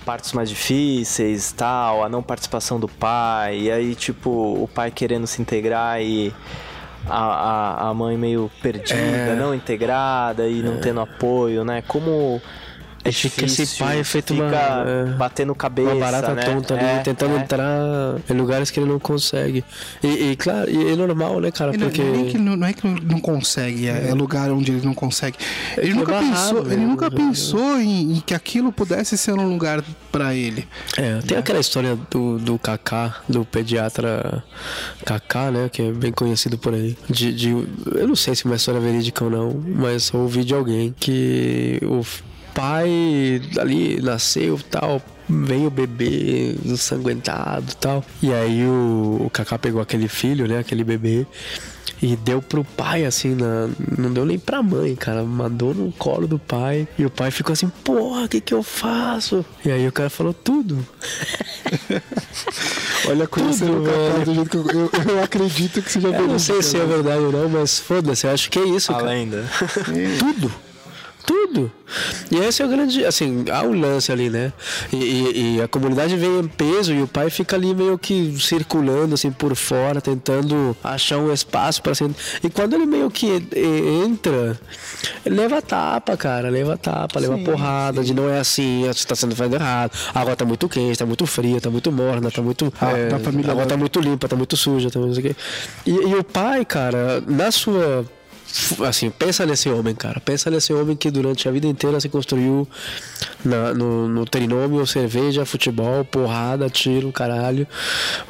[0.06, 5.26] partos mais difíceis, tal, a não participação do pai, e aí, tipo, o pai querendo
[5.28, 6.34] se integrar e
[7.08, 9.36] a, a, a mãe meio perdida, É.
[9.36, 11.82] não integrada e não tendo apoio, né?
[11.88, 12.42] Como
[13.06, 16.44] é E fica esse difícil, pai feito fica uma- é, batendo cabeça, Uma barata né?
[16.44, 17.40] tonta ali, É, tentando é.
[17.42, 17.70] entrar
[18.30, 19.64] em lugares que ele não consegue.
[20.02, 21.72] E, e, claro, e é normal, né, cara?
[21.74, 22.02] Não, Porque.
[22.02, 24.94] não é que não, não é que não, consegue, é, é lugar onde ele não
[24.94, 25.38] consegue.
[25.78, 29.50] Ele é nunca barrado, pensou, ele nunca pensou em, em que aquilo pudesse ser um
[29.50, 30.68] lugar pra ele.
[30.98, 34.44] É, tem aquela história do, do Kaká, do pediatra
[35.06, 35.70] Kaká, né?
[35.72, 36.98] Que é bem conhecido por aí.
[37.10, 37.50] De, de-
[37.96, 41.80] eu não sei se é uma história verídica ou não, mas ouvi de alguém que
[41.84, 42.04] o
[42.54, 45.02] pai ali nasceu tal.
[45.30, 48.04] Veio o bebê ensanguentado e tal.
[48.22, 50.60] E aí o, o Kaká pegou aquele filho, né?
[50.60, 51.26] Aquele bebê.
[52.02, 55.24] E deu pro pai, assim, na, não deu nem pra mãe, cara.
[55.24, 56.86] Mandou no colo do pai.
[57.00, 59.46] E o pai ficou assim, porra, o que que eu faço?
[59.64, 60.86] E aí o cara falou tudo.
[63.10, 64.26] Olha, conhecendo Tudo, o Kaká velho.
[64.26, 67.22] do jeito que eu, eu, eu acredito que seja Eu não sei se é verdade
[67.24, 69.08] ou não, mas foda-se, eu acho que é isso, A cara.
[69.08, 69.46] lenda.
[70.20, 70.52] Tudo.
[71.26, 71.72] Tudo.
[72.32, 73.06] E esse é o grande.
[73.06, 74.52] Assim, há um lance ali, né?
[74.92, 78.36] E, e- e a comunidade vem em peso e o pai fica ali meio que
[78.40, 82.10] circulando, assim, por fora, tentando achar um espaço pra ser.
[82.44, 83.28] E quando ele meio que
[84.06, 84.60] entra,
[85.26, 86.50] ele leva tapa, cara.
[86.50, 89.92] Leva tapa, leva porrada, de não é assim, você tá sendo feito errado.
[90.14, 92.74] A água tá muito quente, tá muito fria, tá muito morna, tá muito.
[92.82, 93.08] Ah, é,
[93.50, 95.36] a água tá muito limpa, tá muito suja, tá não sei o quê.
[95.86, 98.06] E, e o pai, cara, na sua
[98.88, 100.20] assim, pensa nesse homem, cara.
[100.20, 102.68] Pensa nesse homem que durante a vida inteira se construiu
[103.44, 107.68] na- no, no trinômio, cerveja, futebol, porrada, tiro, caralho.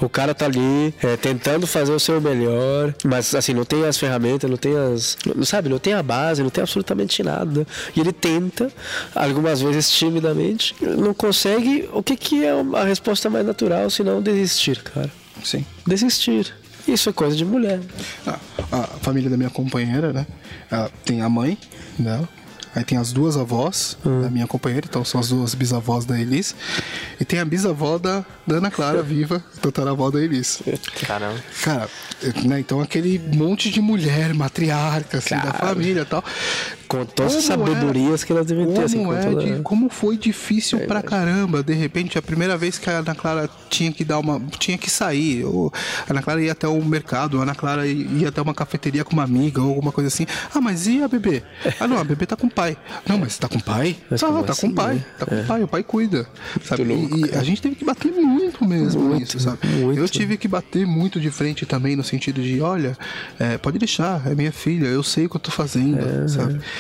[0.02, 3.98] O cara tá ali é, tentando fazer o seu melhor, mas assim, não tem as
[3.98, 5.18] ferramentas, não tem as.
[5.36, 7.68] Não, sabe, não tem a base, não tem absolutamente nada.
[7.96, 8.72] E ele tenta,
[9.14, 11.90] algumas vezes timidamente, não consegue.
[11.94, 15.12] O que, que é a resposta mais natural se não desistir, cara?
[15.44, 15.66] Sim.
[15.86, 16.54] Desistir.
[16.88, 17.80] Isso é coisa de mulher.
[18.28, 18.40] Ah,
[18.72, 20.26] a família da minha companheira, né?
[20.70, 21.58] Ela tem a mãe
[21.98, 22.28] dela.
[22.76, 26.56] Aí tem as duas avós da minha companheira, então são as duas bisavós da Elis.
[27.20, 30.60] E tem a bisavó da, da Ana Clara, viva, tataravó da Elis.
[31.06, 31.40] Caramba.
[31.62, 31.88] Cara,
[32.44, 36.24] né, então aquele monte de mulher, matriarca, assim, da família e tal.
[36.94, 39.90] Com todas as Como é- sabedorias que elas devem ter, assim, é toda- de- como
[39.90, 44.04] foi difícil pra caramba, de repente, a primeira vez que a Ana Clara tinha que
[44.04, 44.40] dar uma.
[44.60, 45.44] tinha que sair.
[45.44, 45.72] Ou
[46.08, 49.14] a Ana Clara ia até um mercado, a Ana Clara ia até uma cafeteria com
[49.14, 50.26] uma amiga ou alguma coisa assim.
[50.54, 51.42] Ah, mas e a bebê?
[51.80, 52.78] Ah, não, a bebê tá com o pai.
[53.08, 53.96] Não, mas tá com o pai?
[54.10, 54.96] Mas tá assim, com o pai.
[54.96, 55.06] né?
[55.18, 56.28] Tá com o pai, o pai cuida.
[56.64, 56.84] Sabe?
[56.84, 59.66] Louco, e, e a gente teve que bater muito mesmo Muito, nisso, sabe?
[59.68, 60.00] muito.
[60.00, 62.96] Eu tive que bater muito de frente também, no sentido de, olha,
[63.40, 66.60] é, pode deixar, é minha filha, eu sei o que eu tô fazendo, É, sabe?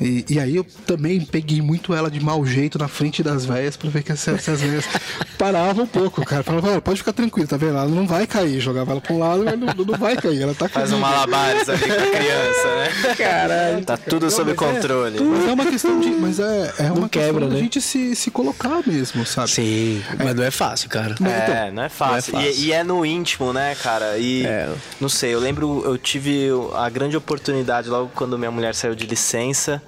[0.00, 3.76] E, e aí eu também peguei muito ela de mau jeito na frente das velhas
[3.76, 4.84] pra ver que se, se as velhas
[5.38, 6.42] paravam um pouco, cara.
[6.42, 7.76] Falava, "Olha, pode ficar tranquilo, tá vendo?
[7.76, 8.60] Ela não vai cair.
[8.60, 10.40] Jogava ela pra um lado, mas não, não vai cair.
[10.42, 13.14] Ela tá Faz um malabares ali com a criança, né?
[13.16, 13.84] Caralho.
[13.84, 15.20] Tá tudo sob mas é- controle.
[15.20, 16.10] Mas é uma questão de.
[16.10, 17.60] Mas é, é uma quebra, questão da né?
[17.60, 19.50] gente se, se colocar mesmo, sabe?
[19.50, 21.14] Sim, mas não é fácil, cara.
[21.24, 22.32] É, não é fácil.
[22.34, 22.62] Não é fácil.
[22.62, 24.16] E, e é no íntimo, né, cara?
[24.18, 24.68] E É.
[25.00, 29.06] não sei, eu lembro, eu tive a grande oportunidade logo quando minha mulher saiu de
[29.06, 29.82] licença.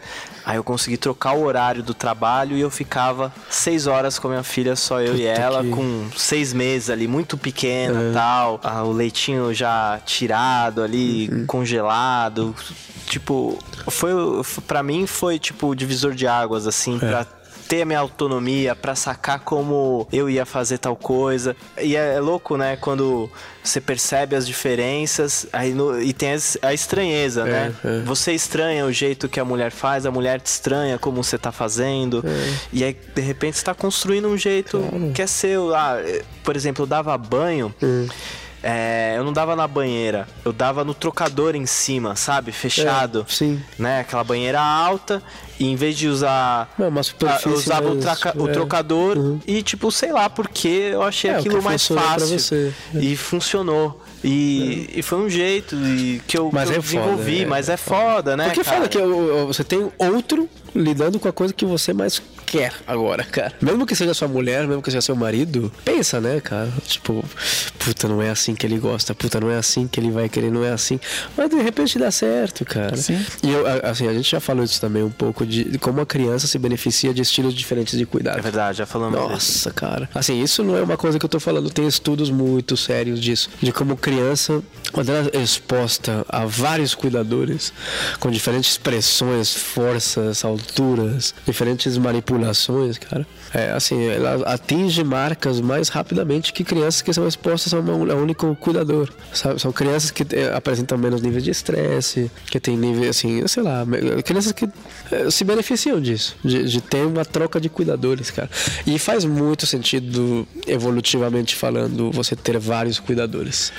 [0.45, 4.31] Aí eu consegui trocar o horário do trabalho e eu ficava seis horas com a
[4.33, 8.61] minha filha, só eu e ela, que- com seis meses ali, muito pequena e tal.
[8.65, 12.55] Ah, o leitinho já tirado ali, congelado.
[13.07, 14.12] Tipo, foi,
[14.67, 17.27] pra mim foi tipo o divisor de águas, assim, pra
[17.72, 21.56] ter a minha autonomia pra sacar como eu ia fazer tal coisa.
[21.80, 22.76] E é, é louco, né?
[22.76, 23.30] Quando
[23.64, 27.74] você percebe as diferenças aí no- e tem a estranheza, né?
[27.82, 28.00] é.
[28.04, 31.50] Você estranha o jeito que a mulher faz, a mulher te estranha como você tá
[31.50, 32.22] fazendo.
[32.70, 34.78] E aí, de repente, você tá construindo um jeito
[35.14, 35.74] que é seu.
[35.74, 35.96] Ah,
[36.44, 37.74] por exemplo, eu dava banho.
[38.62, 42.53] É, eu não dava na banheira, eu dava no trocador em cima, sabe?
[42.53, 43.27] Fechado.
[43.29, 43.61] É, sim.
[43.79, 44.01] Né?
[44.01, 45.22] Aquela banheira alta,
[45.59, 46.72] e em vez de usar.
[46.79, 48.53] Não, superfície eu usava o, mais- traca- o é.
[48.53, 49.40] trocador Uhum.
[49.46, 52.38] e, tipo, sei lá, porque eu achei É, o aquilo mais fácil.
[52.38, 52.72] você.
[52.94, 52.98] É.
[52.98, 54.01] E funcionou.
[54.25, 55.77] E, e foi um jeito
[56.29, 57.46] que eu, Mas que eu é foda, desenvolvi, é.
[57.46, 58.44] mas é foda, né?
[58.46, 58.77] Porque cara?
[58.77, 62.22] fala que o- o- você tem outro lidando com a coisa que você mais
[62.53, 63.55] quer agora, cara.
[63.62, 66.71] Mesmo que seja sua mulher, mesmo que seja seu marido, pensa, né, cara?
[66.87, 67.25] Tipo,
[67.79, 70.51] puta, não é assim que ele gosta, puta, não é assim que ele vai querer,
[70.51, 71.01] não é assim.
[71.35, 72.95] Mas de repente dá certo, cara.
[72.95, 73.25] Sim.
[73.43, 76.07] E eu, assim, a gente já falou isso também um pouco de, de como a
[76.07, 78.38] criança se beneficia de estilos diferentes de cuidado.
[78.38, 79.19] É verdade, já falamos.
[79.19, 80.07] Nossa, cara.
[80.15, 83.49] Assim, isso não é uma coisa que eu tô falando, tem estudos muito sérios disso.
[83.62, 84.62] De como criança,
[84.93, 87.73] quando ela é exposta a vários cuidadores,
[88.21, 92.41] com diferentes pressões, forças, alturas, diferentes manipulações,
[92.98, 93.26] cara.
[93.52, 98.16] É, assim, ela atinge marcas mais rapidamente que crianças que são expostas a, uma, a
[98.16, 99.11] um único cuidador.
[99.33, 99.61] sabe?
[99.61, 103.85] São crianças que eh, apresentam menos níveis de estresse, que tem nível, assim, sei lá,
[104.24, 104.68] crianças que
[105.11, 108.48] eh, se beneficiam disso, de, de ter uma troca de cuidadores, cara.
[108.87, 113.72] E faz muito sentido, evolutivamente falando, você ter vários cuidadores.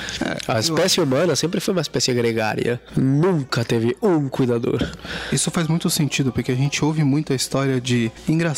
[0.47, 2.79] a espécie humana sempre foi uma espécie gregária.
[2.95, 4.87] Nunca teve um cuidador.
[5.31, 8.52] Isso faz muito sentido, porque a gente ouve muita história de engraçado,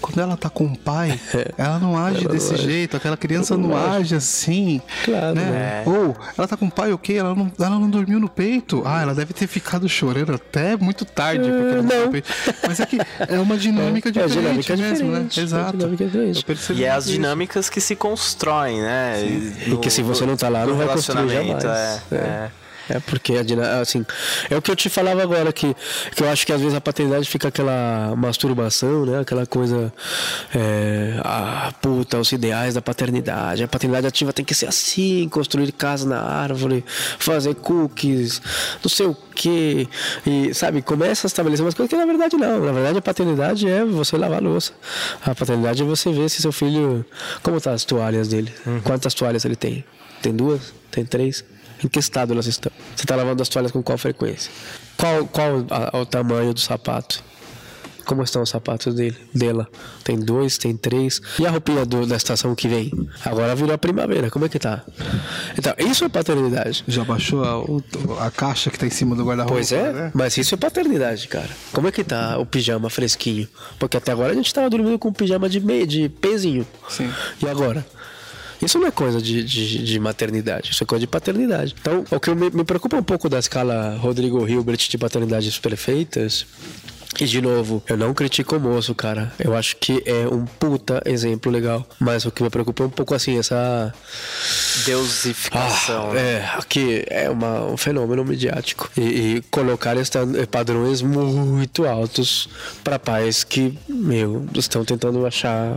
[0.00, 1.18] quando ela tá com o pai,
[1.56, 4.80] ela não age desse jeito, aquela criança não, age assim.
[5.04, 5.82] Claro, né?
[5.86, 8.82] Ou ela tá com o pai, ok, ela não, ela não dormiu no peito.
[8.84, 12.32] Ah, ela deve ter ficado chorando até muito tarde, porque ela não dormiu no peito.
[12.66, 15.42] Mas é que é uma dinâmica É, diferente dinâmica mesmo, diferente, né?
[15.42, 15.76] é Exato.
[16.46, 17.12] percebi E é as isso.
[17.14, 19.22] dinâmicas que se constroem, né?
[19.66, 22.02] E que se você não tá lá, no não vai construir relacionamento, jamais.
[22.10, 22.50] É, É.
[22.88, 23.00] é.
[23.00, 23.34] Porque
[23.80, 24.04] assim,
[24.50, 25.74] é o que eu te falava agora que,
[26.14, 29.20] que eu acho que às vezes a paternidade fica aquela masturbação, né?
[29.20, 29.92] Aquela coisa
[30.54, 33.62] é, ah, puta, os ideais da paternidade.
[33.62, 36.84] A paternidade ativa tem que ser assim, construir casa na árvore,
[37.18, 38.40] fazer cookies,
[38.82, 39.88] não sei o que
[40.26, 42.64] e sabe, começa a estabelecer umas coisas que na verdade não.
[42.64, 44.72] Na verdade a paternidade é você lavar a louça.
[45.24, 47.04] A paternidade é você ver se seu filho
[47.42, 49.84] como tá as toalhas dele, quantas toalhas ele tem.
[50.22, 50.72] Tem duas?
[50.90, 51.44] Tem três?
[51.84, 52.72] Em que estado elas estão?
[52.96, 54.50] Você está lavando as toalhas com qual frequência?
[54.96, 57.22] Qual, qual a- o tamanho do sapato?
[58.06, 59.66] Como estão os sapatos dele, dela?
[60.02, 61.22] Tem dois, tem três.
[61.38, 62.92] E a roupinha do- da estação que vem?
[63.24, 64.82] Agora virou a primavera, como é que tá?
[65.58, 66.84] Então, isso é paternidade.
[66.86, 67.82] Já baixou a, o-
[68.20, 69.54] a caixa que tá em cima do guarda-roupa?
[69.54, 70.10] Pois é, né?
[70.14, 71.48] mas isso é paternidade, cara.
[71.72, 73.48] Como é que tá o pijama fresquinho?
[73.78, 76.66] Porque até agora a gente tava dormindo com pijama de, meio, de pezinho.
[76.90, 77.10] Sim.
[77.42, 77.86] E agora?
[78.64, 81.74] Isso não é coisa de, de, de maternidade, isso é coisa de paternidade.
[81.80, 86.46] Então, o que me, me preocupa um pouco da escala Rodrigo Hilbert de paternidades perfeitas.
[87.20, 89.32] E de novo, eu não critico o moço, cara.
[89.38, 91.86] Eu acho que é um puta exemplo legal.
[92.00, 93.94] Mas o que me preocupa é um pouco assim, essa
[94.84, 96.10] Deusificação.
[96.10, 96.20] ah, né?
[96.20, 98.90] é, aqui é uma, um fenômeno midiático.
[98.96, 99.00] E,
[99.36, 102.48] e colocar esta- padrões muito altos
[102.82, 105.76] para pais que, meu, estão tentando achar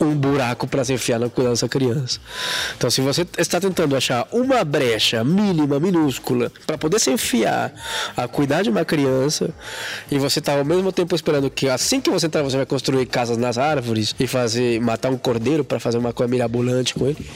[0.00, 2.20] um buraco para se enfiar na cuidar dessa criança.
[2.76, 7.72] Então, se você está tentando achar uma brecha mínima, minúscula, para poder se enfiar
[8.16, 9.50] a cuidar de uma criança,
[10.10, 13.06] e você está ao mesmo tempo esperando que assim que você entrar, você vai construir
[13.06, 17.26] casas nas árvores e fazer matar um cordeiro para fazer uma coisa mirabolante com ele.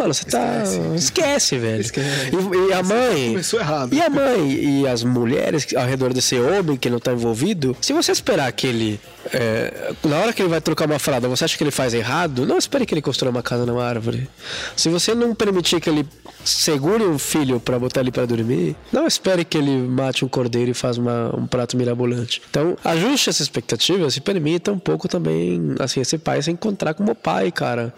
[0.00, 0.62] Mano, você tá.
[0.96, 1.84] Esquece, velho.
[1.84, 3.28] E, e a mãe.
[3.28, 3.92] começou errado.
[3.92, 7.92] E a mãe e as mulheres ao redor desse homem que não tá envolvido, se
[7.92, 9.00] você esperar que ele.
[9.32, 12.46] É, na hora que ele vai trocar uma fralda, você acha que ele faz errado?
[12.46, 14.28] Não espere que ele construa uma casa numa árvore.
[14.76, 16.06] Se você não permitir que ele
[16.44, 20.70] segure um filho pra botar ele pra dormir, não espere que ele mate um cordeiro
[20.70, 22.40] e faça uma- um prato mirabolante.
[22.50, 27.14] Então, ajuste essa expectativa, se permita um pouco também, assim, esse pai se encontrar como
[27.14, 27.92] pai, cara.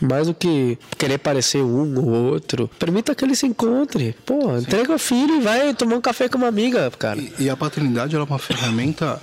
[0.00, 2.70] Mais do que querer parecer um ou outro.
[2.78, 4.14] Permita que ele se encontre.
[4.24, 7.18] Pô, entrega o filho e vai tomar um café com uma amiga, cara.
[7.18, 9.20] E, e a paternidade ela é uma ferramenta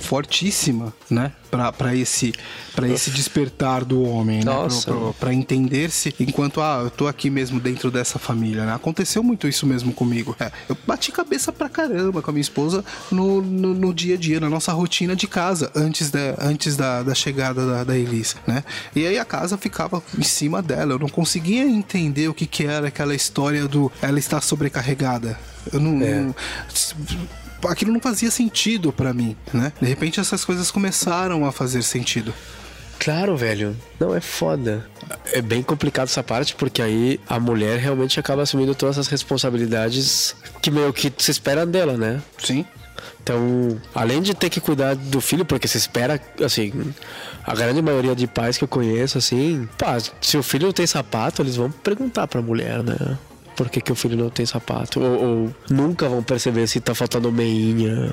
[0.00, 1.32] fortíssima, né?
[1.50, 2.32] Pra, pra, esse,
[2.74, 4.44] pra esse despertar do homem, né?
[4.44, 4.90] Nossa.
[4.90, 8.74] Pra, pra- pra entender-se enquanto, ah, eu tô aqui mesmo dentro dessa família, né?
[8.74, 10.34] Aconteceu muito isso mesmo comigo.
[10.40, 14.18] É, eu bati cabeça pra caramba com a minha esposa no, no, no dia a
[14.18, 18.34] dia, na nossa rotina de casa, antes da, antes da, da chegada da, da Elis,
[18.48, 18.64] né?
[18.96, 22.64] E aí a casa ficava em cima dela, eu não conseguia entender o que que
[22.66, 25.38] era aquela história do ela estar sobrecarregada.
[25.72, 25.92] Eu não...
[25.92, 26.34] não-
[27.68, 29.72] aquilo não fazia sentido pra mim, né?
[29.80, 32.34] De repente essas coisas começaram a fazer sentido.
[32.98, 33.76] Claro, velho.
[33.98, 34.88] Não, é foda.
[35.32, 40.34] É bem complicado essa parte, porque aí a mulher realmente acaba assumindo todas as responsabilidades
[40.62, 42.22] que meio que se espera dela, né?
[42.38, 42.64] Sim.
[43.22, 46.72] Então, além de ter que cuidar do filho, porque você espera, assim,
[47.42, 50.86] a grande maioria de pais que eu conheço, assim, pá, se o filho não tem
[50.86, 53.18] sapato, eles vão perguntar pra mulher, né?
[53.56, 55.00] Por que, que o filho não tem sapato?
[55.00, 58.12] Ou, ou nunca vão perceber se tá faltando meinha.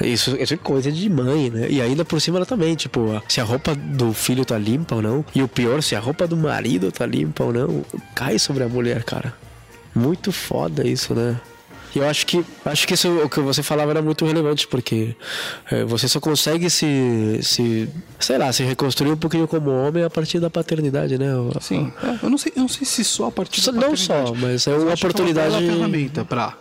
[0.00, 1.66] Isso, isso é coisa de mãe, né?
[1.68, 5.02] E ainda por cima ela também, tipo, se a roupa do filho tá limpa ou
[5.02, 5.24] não.
[5.34, 8.68] E o pior, se a roupa do marido tá limpa ou não, cai sobre a
[8.68, 9.34] mulher, cara.
[9.94, 11.40] Muito foda isso, né?
[11.98, 15.16] E eu acho que acho que isso o que você falava era muito relevante porque
[15.70, 17.88] é, você só consegue se, se
[18.20, 21.26] sei lá se reconstruir um pouquinho como homem a partir da paternidade, né?
[21.60, 21.92] Sim.
[22.02, 24.28] É, eu não sei, eu não sei se só a partir Só- da não paternidade.
[24.28, 26.56] só, mas é uma oportunidade- uma bela ferramenta pra,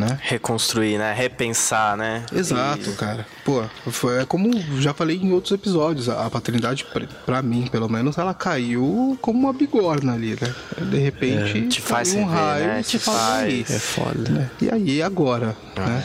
[0.00, 0.18] né?
[0.22, 1.12] Reconstruir, né?
[1.12, 2.24] Repensar, né?
[2.32, 3.26] Exato, cara.
[3.44, 7.66] Pô, foi, é como já falei em outros episódios, a a paternidade, pra- pra mim,
[7.70, 10.54] pelo menos, ela caiu como uma bigorna ali, né?
[10.90, 12.80] De repente, Te faz um rever, raio né?
[12.80, 14.30] e Te fala, faz- "E aí?" É foda.
[14.30, 14.50] né?
[14.60, 15.56] E aí, e agora?
[15.76, 16.04] né?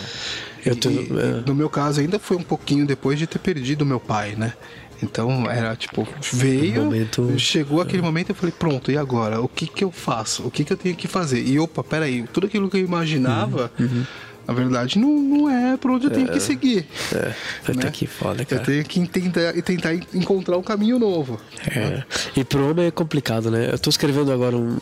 [0.65, 1.43] Eu tô- E- e é.
[1.45, 4.53] no meu caso, ainda foi um pouquinho depois de ter perdido meu pai, né?
[5.03, 9.41] Então era tipo, veio, Um momento- chegou aquele momento eu falei, pronto, e agora?
[9.41, 10.43] O que que eu faço?
[10.43, 11.41] O que que eu tenho que fazer?
[11.45, 14.05] E opa, peraí, tudo aquilo que eu imaginava, Uhum,
[14.47, 16.85] na verdade, não, não é por onde eu tenho que seguir.
[17.13, 17.33] É,
[17.65, 17.91] puta né?
[17.91, 18.61] que foda, Eu cara.
[18.61, 21.39] tenho que tentar, tentar encontrar um caminho novo.
[21.67, 22.03] É.
[22.35, 23.69] E pro homem é complicado, né?
[23.71, 24.77] Eu tô escrevendo agora um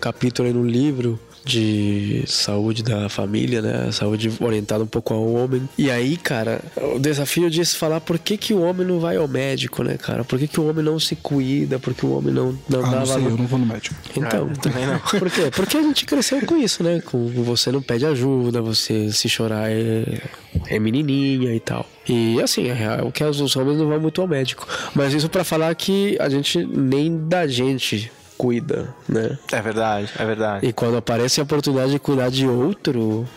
[0.00, 3.90] capítulo aí num livro de saúde da família, né?
[3.92, 5.68] Saúde orientada um pouco ao homem.
[5.78, 6.60] E aí, cara,
[6.94, 9.96] o desafio de se falar por que, que o homem não vai ao médico, né,
[9.96, 10.24] cara?
[10.24, 11.78] Por que, que o homem não se cuida?
[11.78, 13.30] Por que o homem não, não Ah, dá não sei, valor?
[13.30, 13.94] eu não vou no médico.
[14.16, 14.98] Então, É, também não.
[15.18, 15.50] Por quê?
[15.54, 17.00] Porque a gente cresceu com isso, né?
[17.00, 20.20] Com você não pede ajuda, você se chorar é,
[20.66, 21.88] é menininha e tal.
[22.08, 24.66] E assim, é real que os homens não vão muito ao médico.
[24.94, 29.36] Mas isso pra falar que a gente nem da gente cuida, né?
[29.52, 30.66] É verdade, é verdade.
[30.66, 33.28] E quando aparece a oportunidade de cuidar de outro,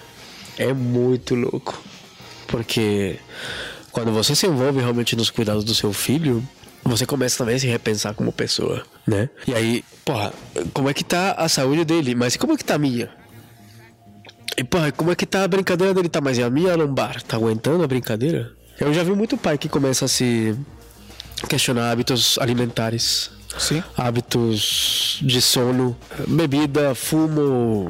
[0.57, 1.81] é muito louco.
[2.47, 3.17] Porque
[3.91, 6.47] quando você se envolve realmente nos cuidados do seu filho,
[6.83, 9.29] você começa também a se repensar como pessoa, né?
[9.47, 10.31] E aí, porra,
[10.73, 12.13] como é que tá a saúde dele?
[12.13, 13.09] Mas como é que tá a minha?
[14.57, 16.09] E porra, como é que tá a brincadeira dele?
[16.09, 17.21] Tá, mas e a minha lombar?
[17.23, 18.51] Tá aguentando a brincadeira?
[18.79, 20.55] Eu já vi muito pai que começa a se
[21.47, 23.83] questionar hábitos alimentares Sim.
[23.97, 25.95] hábitos de sono,
[26.27, 27.89] bebida, fumo,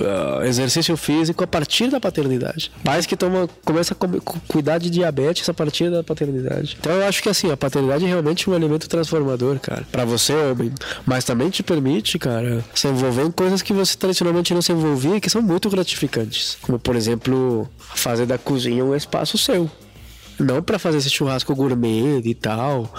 [0.00, 2.70] ah, exercício físico a partir da paternidade.
[2.84, 6.76] Pais que tomam, começam a come- cu- cuidar de diabetes a partir da paternidade.
[6.80, 9.86] Então eu acho que assim, a paternidade é realmente um elemento transformador, cara.
[9.90, 10.72] Pra você, homem.
[11.04, 15.16] Mas também te permite, cara, se envolver em coisas que você tradicionalmente não se envolvia
[15.16, 16.58] e que são muito gratificantes.
[16.62, 19.70] Como, por exemplo, fazer da cozinha um espaço seu.
[20.38, 22.92] Não pra fazer esse churrasco gourmet e tal.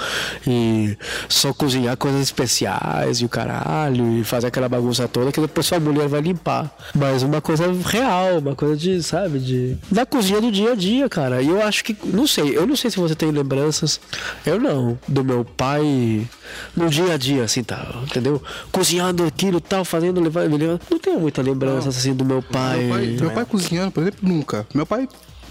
[0.45, 0.97] E
[1.29, 4.19] só cozinhar coisas especiais e o caralho.
[4.19, 6.75] E fazer aquela bagunça toda que depois sua mulher vai limpar.
[6.95, 9.77] Mas uma coisa real, uma coisa de, sabe, de.
[9.91, 11.41] Da cozinha do dia a dia, cara.
[11.41, 11.95] E eu acho que.
[12.05, 13.99] Não sei, eu não sei se você tem lembranças.
[14.45, 14.97] Eu não.
[15.07, 16.27] Do meu pai
[16.75, 18.03] no dia a dia, assim, tal.
[18.03, 18.41] Entendeu?
[18.71, 20.47] Cozinhando aquilo tal, fazendo levar.
[20.89, 22.79] Não tenho muita lembrança assim do meu pai.
[22.79, 24.65] Meu pai, meu pai cozinhando, por exemplo, nunca.
[24.73, 25.07] Meu pai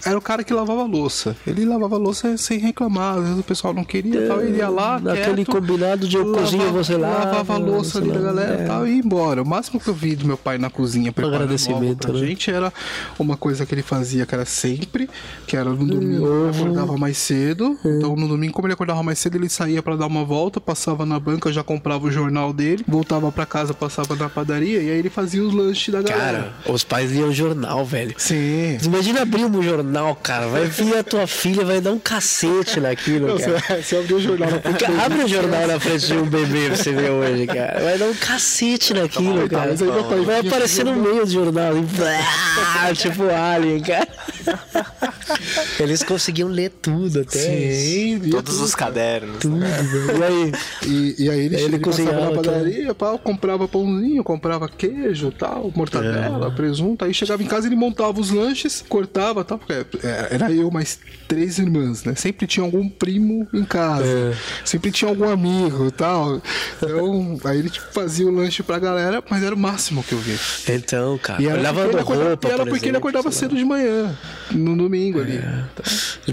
[0.06, 1.36] era o cara que lavava louça.
[1.46, 3.18] Ele lavava louça sem reclamar.
[3.18, 4.40] Às vezes o pessoal não queria e tal.
[4.40, 8.10] Ele ia lá, Naquele quieto, combinado de eu cozinho, você lava, Lavava a louça ali
[8.10, 8.64] da galera é.
[8.64, 9.42] e tal e ia embora.
[9.42, 12.26] O máximo que eu vi do meu pai na cozinha preparando agradecimento, pra né?
[12.26, 12.72] gente era
[13.18, 15.08] uma coisa que ele fazia que era sempre,
[15.46, 17.78] que era no domingo ele acordava mais cedo.
[17.84, 21.04] Então no domingo, como ele acordava mais cedo, ele saía pra dar uma volta, passava
[21.04, 24.98] na banca, já comprava o jornal dele, voltava pra casa, passava na padaria e aí
[24.98, 26.52] ele fazia os lanches da galera.
[26.64, 28.14] Cara, os pais liam jornal, velho.
[28.18, 28.78] Sim.
[28.82, 29.86] Imagina abrir um jornal,
[30.22, 30.46] cara.
[30.48, 33.82] Vai vir a tua filha, vai dar um cacete naquilo, cara.
[33.82, 36.66] Você abriu o jornal na frente Cara, Abre o jornal na frente de um bebê
[36.68, 37.80] pra você ver hoje, cara.
[37.82, 39.70] Vai dar um cacete naquilo, cara.
[39.70, 41.72] mas aí meu pai Vai aparecer no meio do jornal.
[41.72, 44.08] assim, tipo Alien, cara.
[45.80, 47.38] Eles conseguiam ler tudo até.
[47.38, 48.92] Sim, Todos tudo, os cara.
[48.92, 49.38] cadernos.
[49.40, 49.58] Tudo.
[49.64, 50.52] E aí?
[50.86, 52.42] E, e aí ele, Aí ele cozinhava na aquilo.
[52.42, 57.04] padaria, pau, comprava pãozinho, comprava queijo, tal, mortadela, presunto.
[57.04, 59.84] Aí chegava em casa ele montava os lanches, cortava, tal, porque é,
[60.30, 62.14] era eu mais três irmãs, né?
[62.14, 66.40] Sempre tinha algum primo em casa, sempre tinha algum amigo, tal.
[66.76, 70.18] Então, aí ele tipo, fazia o lanche pra galera, mas era o máximo que eu
[70.18, 70.38] via.
[70.68, 71.42] Então, cara.
[71.42, 73.50] E era lavando ele acordava, roupa, e era por porque ele exemplo, acordava sei lá.
[73.54, 74.18] cedo de manhã,
[74.52, 75.40] no domingo ali.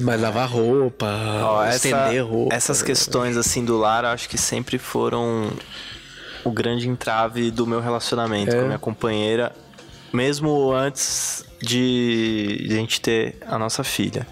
[0.01, 1.07] Mas lavar roupa,
[1.43, 2.53] Ó, essa- estender roupa.
[2.55, 5.51] essas questões assim do lar, acho que sempre foram
[6.43, 8.55] o grande entrave do meu relacionamento É.
[8.57, 9.51] com a minha companheira,
[10.11, 14.27] mesmo antes de a gente ter a nossa filha.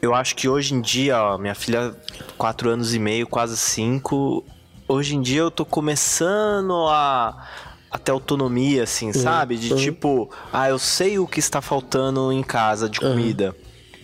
[0.00, 1.94] Eu acho que hoje em dia, ó, minha filha,
[2.36, 4.44] quatro anos e meio, quase cinco.
[4.86, 7.46] Hoje em dia eu tô começando a,
[7.90, 9.56] a ter autonomia, assim, sabe?
[9.56, 13.56] De tipo, ah, eu sei o que está faltando em casa de comida.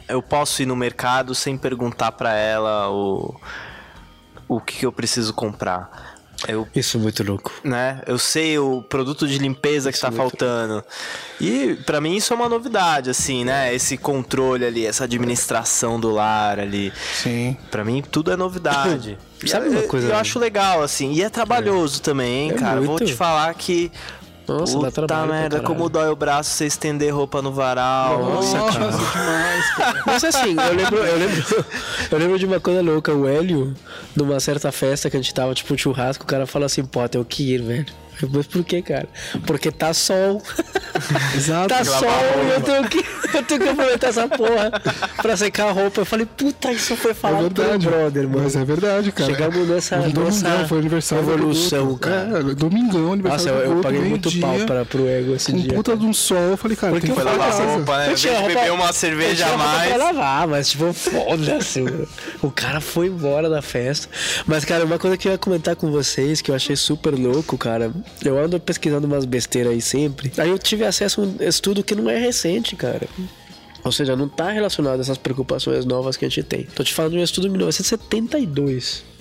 [0.08, 3.34] eu posso ir no mercado sem perguntar pra ela o,
[4.48, 6.03] o que eu preciso comprar.
[6.49, 7.53] Eu Isso é muito louco.
[7.64, 8.01] né?
[8.07, 10.84] Eu sei o produto de limpeza que tá faltando.
[11.40, 13.74] E pra mim isso é uma novidade, assim, né?
[13.74, 16.92] Esse controle ali, essa administração do lar ali.
[17.14, 17.57] Sim.
[17.70, 19.18] Pra mim tudo é novidade.
[19.47, 21.12] Sabe eu- uma eu- coisa- Eu acho legal, assim.
[21.12, 22.80] E é trabalhoso também, hein, É cara?
[22.80, 23.05] Vou muito.
[23.07, 23.90] te falar que.
[24.47, 28.18] Nossa, dá Puta trabalho pra merda, como dói o braço você estender roupa no varal.
[28.22, 28.90] Nossa, Nossa, cara.
[28.90, 30.03] demais, cara.
[30.07, 31.64] Mas assim, eu lembro, eu lembro,
[32.11, 33.74] eu lembro de uma coisa louca, o Hélio,
[34.14, 37.09] numa certa festa que a gente tava, tipo, um churrasco, o cara falou assim, pô,
[37.09, 37.86] tem que ir, velho.
[38.22, 39.08] Eu, Mas por que, cara?
[39.46, 40.42] Porque tá sol.
[41.34, 41.68] Exato.
[41.68, 42.08] Tá sol
[42.46, 43.04] e eu tenho que,
[43.36, 44.70] eu tenho que aproveitar essa porra
[45.20, 46.00] pra secar a roupa.
[46.00, 47.86] Eu falei, puta, isso foi É falado pelo verdade.
[47.86, 48.42] brother, mano.
[48.44, 49.30] Mas é verdade, cara.
[49.30, 51.98] Chegamos nessa, Um domingão, nessa foi aniversário do evolução, Guto.
[52.00, 52.38] cara.
[52.38, 55.34] É, domingão, Nossa, aniversário eu, do eu Guto, paguei muito meio-dia, pau pra, pro ego
[55.34, 55.74] esse Com dia.
[55.74, 57.64] puta de um sol, eu falei, cara, Porque tem que eu fazer falei, casa.
[57.74, 58.10] roupa, né?
[58.12, 59.92] Eu tinha roupa- beber uma eu cerveja a mais.
[59.92, 61.80] Pra lavar, mas tipo, foda-se.
[61.82, 62.08] mano.
[62.42, 64.08] o cara foi embora da festa.
[64.46, 67.56] Mas, cara, uma coisa que eu ia comentar com vocês, que eu achei super louco,
[67.58, 67.90] cara.
[68.24, 70.32] Eu ando pesquisando umas besteiras aí sempre.
[70.38, 73.07] Aí eu tive acesso a um estudo que não é recente, cara.
[73.84, 76.64] Ou seja, não tá relacionado a essas preocupações novas que a gente tem.
[76.64, 79.14] Tô te falando de um estudo de 1972.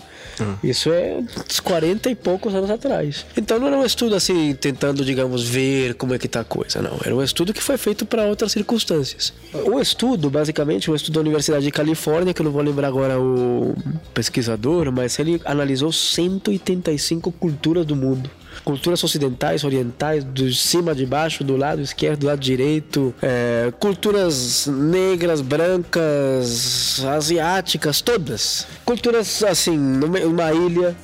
[0.64, 1.20] Isso é
[1.50, 3.26] uns 40 e poucos anos atrás.
[3.38, 6.82] Então não era um estudo assim, tentando, digamos, ver como é que tá a coisa,
[6.82, 6.98] não.
[7.04, 9.34] Era um estudo que foi feito para outras circunstâncias.
[9.54, 13.20] O estudo, basicamente, um estudo da Universidade de Califórnia, que eu não vou lembrar agora
[13.20, 13.76] o
[14.14, 18.30] pesquisador, mas ele analisou 185 culturas do mundo.
[18.64, 24.68] Culturas ocidentais, orientais, do cima, de baixo, do lado esquerdo, do lado direito, é, culturas
[24.68, 28.66] negras, brancas, asiáticas, todas.
[28.86, 30.96] Culturas assim, numa uma ilha,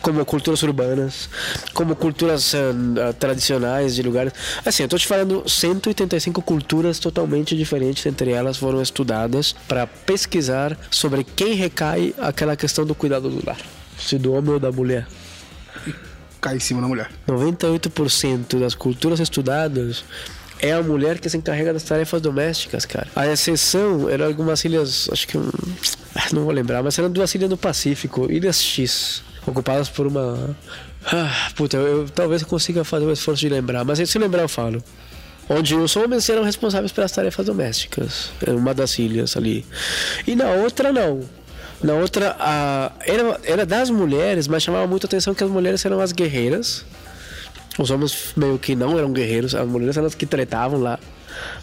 [0.00, 1.28] como culturas urbanas,
[1.74, 4.32] como culturas ah, tradicionais de lugares.
[4.64, 10.76] Assim, eu tô te falando 185 culturas totalmente diferentes entre elas foram estudadas para pesquisar
[10.90, 13.58] sobre quem recai aquela questão do cuidado do lar,
[13.98, 15.06] se do homem ou da mulher.
[16.40, 17.10] Cai em cima da mulher.
[17.28, 20.04] 98% das culturas estudadas
[20.58, 23.08] é a mulher que se encarrega das tarefas domésticas, cara.
[23.16, 25.50] A exceção eram algumas ilhas, acho que hum,
[26.32, 30.56] não vou lembrar, mas eram duas ilhas no Pacífico, ilhas X, ocupadas por uma
[31.06, 34.42] ah, puta, eu, eu talvez eu consiga fazer um esforço de lembrar, mas se lembrar
[34.42, 34.82] eu falo.
[35.48, 38.30] Onde os homens eram responsáveis pelas tarefas domésticas.
[38.46, 39.66] Uma das ilhas ali.
[40.24, 41.22] E na outra não.
[41.82, 45.84] Na outra, a, era, era das mulheres, mas chamava muito a atenção que as mulheres
[45.84, 46.84] eram as guerreiras.
[47.78, 50.98] Os homens meio que não eram guerreiros, as mulheres eram as que tretavam lá.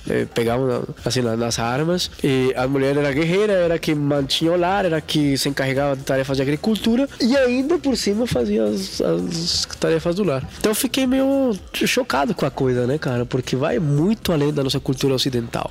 [0.10, 4.58] eh, Pegavam assim na- nas armas e a mulher era guerreira, era que mantinha o
[4.58, 9.02] lar, era que se encarregava de tarefas de agricultura e ainda por cima fazia as,
[9.02, 10.42] as tarefas do lar.
[10.58, 13.26] Então eu fiquei meio chocado com a coisa, né, cara?
[13.26, 15.70] Porque vai muito além da nossa cultura ocidental.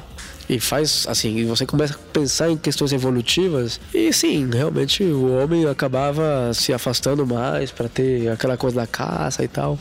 [0.49, 3.80] E faz assim, você começa a pensar em questões evolutivas.
[3.92, 9.42] E sim, realmente o homem acabava se afastando mais para ter aquela coisa da caça
[9.42, 9.78] e tal.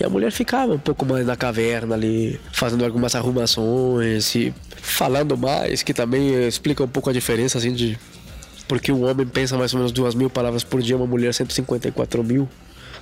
[0.00, 5.36] E a mulher ficava um pouco mais na caverna ali, fazendo algumas arrumações e falando
[5.36, 7.98] mais, que também explica um pouco a diferença assim de
[8.68, 12.22] porque o homem pensa mais ou menos duas mil palavras por dia, uma mulher 154
[12.22, 12.46] mil.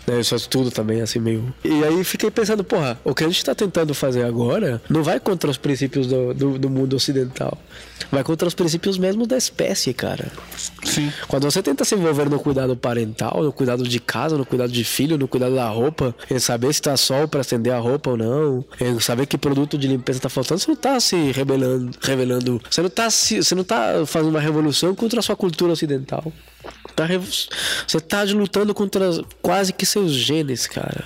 [0.07, 1.53] Né, isso é tudo também, assim, meio.
[1.65, 5.19] E aí fiquei pensando, porra, o que a gente tá tentando fazer agora não vai
[5.19, 7.59] contra os princípios do, do, do mundo ocidental.
[8.11, 10.31] Vai contra os princípios mesmo da espécie, cara.
[10.85, 11.13] Sim.
[11.27, 14.85] Quando você tenta se envolver no cuidado parental, no cuidado de casa, no cuidado de
[14.85, 18.17] filho, no cuidado da roupa, em saber se tá sol para estender a roupa ou
[18.17, 22.61] não, em saber que produto de limpeza tá faltando, você não tá se rebelando, revelando,
[22.71, 26.33] você não tá se, você não tá fazendo uma revolução contra a sua cultura ocidental.
[26.95, 27.07] Tá
[27.87, 29.11] você tá lutando contra
[29.43, 31.05] quase que seus genes, cara.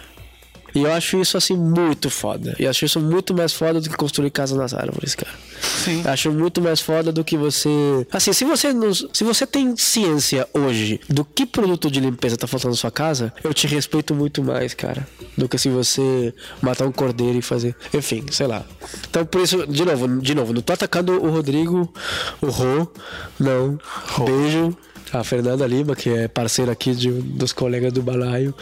[0.74, 2.54] E eu acho isso assim muito foda.
[2.58, 5.32] E eu acho isso muito mais foda do que construir casas nas árvores, cara.
[5.60, 6.02] Sim.
[6.06, 7.68] Acho muito mais foda do que você.
[8.12, 8.92] Assim, se você não...
[8.92, 13.32] se você tem ciência hoje do que produto de limpeza tá faltando na sua casa,
[13.42, 15.06] eu te respeito muito mais, cara,
[15.36, 16.32] do que se você
[16.62, 17.74] matar um cordeiro e fazer.
[17.92, 18.64] Enfim, sei lá.
[19.08, 21.92] Então por isso, de novo, de novo, não tô atacando o Rodrigo,
[22.40, 22.86] o Rô,
[23.38, 23.78] não.
[24.24, 24.76] Beijo.
[25.12, 28.54] A Fernanda Lima, que é parceira aqui de, dos colegas do Balaio,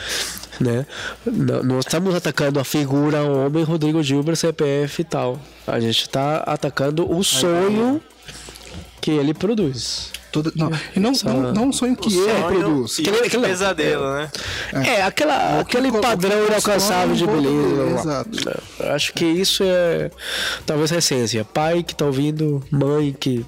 [0.59, 0.87] né?
[1.27, 5.39] Não, não estamos atacando a figura homem Rodrigo Gilbert, CPF e tal.
[5.67, 8.01] A gente está atacando o sonho
[9.01, 10.11] que ele produz.
[10.31, 12.99] Toda, não, e não, não, não um sonho que ele Sonho produz.
[12.99, 14.31] e Aquele- aquele- pesadelo, né?
[14.75, 17.99] É, aquela, aquele padrão que inalcançável de beleza.
[18.01, 18.31] Exato.
[18.81, 20.11] Eu Acho que isso é
[20.67, 21.45] talvez a essência.
[21.47, 23.45] Pai que tá ouvindo, mãe que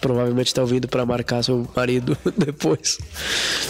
[0.00, 2.98] provavelmente tá ouvindo pra marcar seu marido depois.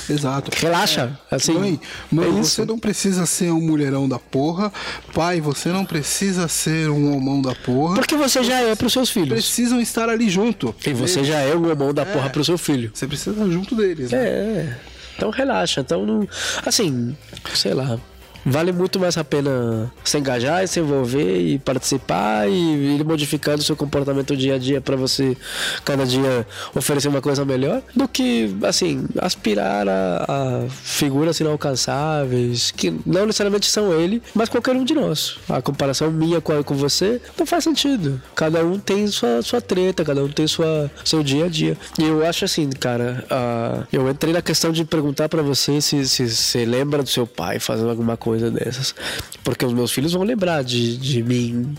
[0.09, 0.51] Exato.
[0.57, 1.55] Relaxa, assim.
[1.55, 4.73] Mãe, mãe é você não precisa ser um mulherão da porra.
[5.15, 7.97] Pai, você não precisa ser um homão da porra.
[7.97, 9.31] Porque você já é pros seus filhos.
[9.31, 10.75] Precisam estar ali junto.
[10.87, 12.91] E você já é o homão da porra pro seu filho.
[12.95, 14.11] Você precisa estar junto deles.
[14.11, 14.19] né?
[14.19, 14.77] É.
[15.17, 15.81] Então relaxa.
[15.81, 16.29] Então não.
[16.65, 17.17] Assim,
[17.55, 17.99] sei lá.
[18.45, 23.59] Vale muito mais a pena se engajar e se envolver e participar e ir modificando
[23.59, 25.37] o seu comportamento dia a dia para você
[25.85, 32.91] cada dia oferecer uma coisa melhor do que assim aspirar a, a figuras inalcançáveis que
[33.05, 35.37] não necessariamente são ele, mas qualquer um de nós.
[35.49, 38.21] A comparação minha com, com você não faz sentido.
[38.35, 41.77] Cada um tem sua, sua treta, cada um tem sua seu dia a dia.
[41.99, 46.07] E eu acho assim, cara, ah, eu entrei na questão de perguntar pra você se
[46.07, 48.95] se você lembra do seu pai fazendo alguma coisa dessas,
[49.43, 51.75] porque os meus filhos vão lembrar de, de mim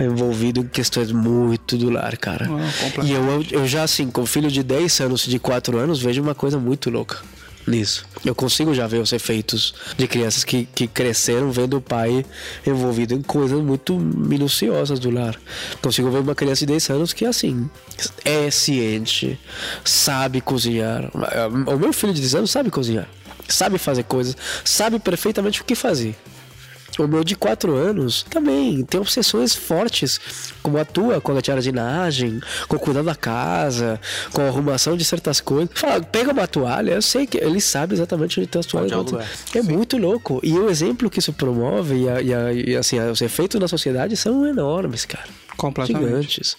[0.00, 2.48] envolvido em questões muito do lar, cara.
[2.50, 6.22] Ah, e eu, eu já assim, com filho de 10 anos, de 4 anos, vejo
[6.22, 7.18] uma coisa muito louca
[7.66, 8.06] nisso.
[8.24, 12.24] Eu consigo já ver os efeitos de crianças que, que cresceram vendo o pai
[12.66, 15.36] envolvido em coisas muito minuciosas do lar.
[15.82, 17.68] Consigo ver uma criança de 10 anos que, assim,
[18.24, 19.38] é ciente,
[19.84, 21.10] sabe cozinhar.
[21.66, 23.08] O meu filho de 10 anos sabe cozinhar,
[23.48, 26.16] sabe fazer coisas, sabe perfeitamente o que fazer.
[26.98, 30.18] O meu de 4 anos também tem obsessões fortes,
[30.62, 34.00] como a tua, com a jardinagem, com o cuidado da casa,
[34.32, 35.68] com a arrumação de certas coisas.
[35.74, 38.92] Fala, pega uma toalha, eu sei que ele sabe exatamente onde tem as toalhas.
[38.92, 39.28] É o lugar.
[39.54, 40.40] É muito louco.
[40.42, 43.68] E o exemplo que isso promove e, a- e a- e, assim, os efeitos na
[43.68, 45.24] sociedade são enormes, cara.
[45.58, 46.06] Completamente.
[46.08, 46.56] Gigantes.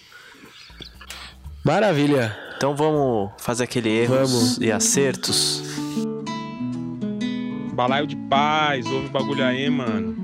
[1.64, 2.38] Maravilha.
[2.56, 4.58] Então vamos fazer aquele erros Vamos.
[4.60, 5.62] e acertos.
[7.78, 10.18] Balaio de paz, ouve o bagulho aí, mano.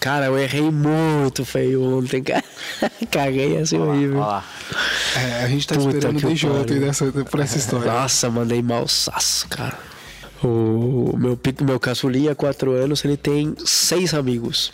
[0.00, 2.42] Cara, eu errei muito feio ontem, cara.
[3.12, 4.20] Caguei assim Olha horrível.
[4.20, 4.42] lá.
[5.14, 7.92] É, a gente tá Puta esperando desde ontem dessa, por essa história.
[7.92, 9.78] Nossa, mandei mal saço, cara.
[10.42, 14.72] O meu, meu caçulinha, 4 anos, ele tem seis amigos.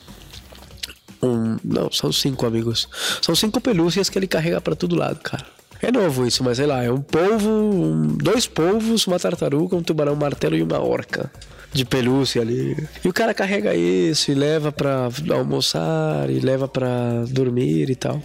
[1.21, 2.89] Um, não, são cinco amigos.
[3.21, 5.45] São cinco pelúcias que ele carrega pra todo lado, cara.
[5.83, 9.83] É novo isso, mas sei lá, é um polvo, um- dois polvos, uma tartaruga, um
[9.83, 11.31] tubarão martelo e uma orca
[11.73, 12.77] de pelúcia ali.
[13.05, 18.23] E o cara carrega isso e leva pra almoçar e leva pra dormir e tal.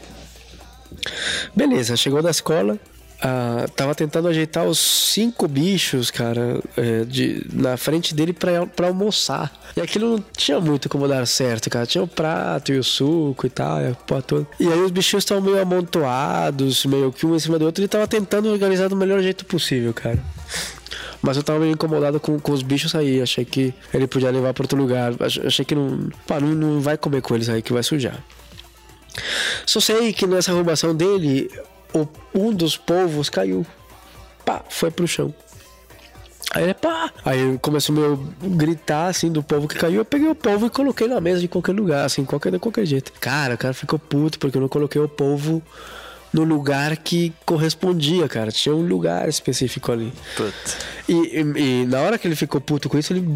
[1.55, 2.77] Beleza, chegou da escola.
[3.21, 8.87] Ah, tava tentando ajeitar os cinco bichos, cara, é, de, na frente dele pra, pra
[8.87, 9.51] almoçar.
[9.75, 11.85] E aquilo não tinha muito como dar certo, cara.
[11.85, 14.47] Tinha o prato e o suco e tal, e a porra toda.
[14.59, 17.81] E aí os bichinhos estavam meio amontoados, meio que um em cima do outro.
[17.81, 20.19] Ele tava tentando organizar do melhor jeito possível, cara.
[21.21, 23.21] Mas eu tava meio incomodado com, com os bichos aí.
[23.21, 25.13] Achei que ele podia levar pra outro lugar.
[25.19, 28.23] Ach- Achei que não, pá, não, não vai comer com eles aí, que vai sujar.
[29.65, 31.49] Só sei que nessa arrumação dele,
[32.01, 33.65] o- um dos polvos caiu.
[34.45, 35.33] Pá, foi pro chão.
[36.53, 37.11] Aí ele, pá!
[37.25, 39.97] Aí começou a gritar assim do povo que caiu.
[39.97, 42.85] Eu peguei o polvo e coloquei na mesa de qualquer lugar, assim, qualquer, de qualquer
[42.85, 43.11] jeito.
[43.19, 45.61] Cara, o cara ficou puto porque eu não coloquei o polvo
[46.31, 48.49] no lugar que correspondia, cara.
[48.51, 50.13] Tinha um lugar específico ali.
[50.37, 50.53] Puta.
[51.09, 53.27] E, e- e na hora que ele ficou puto com isso, ele.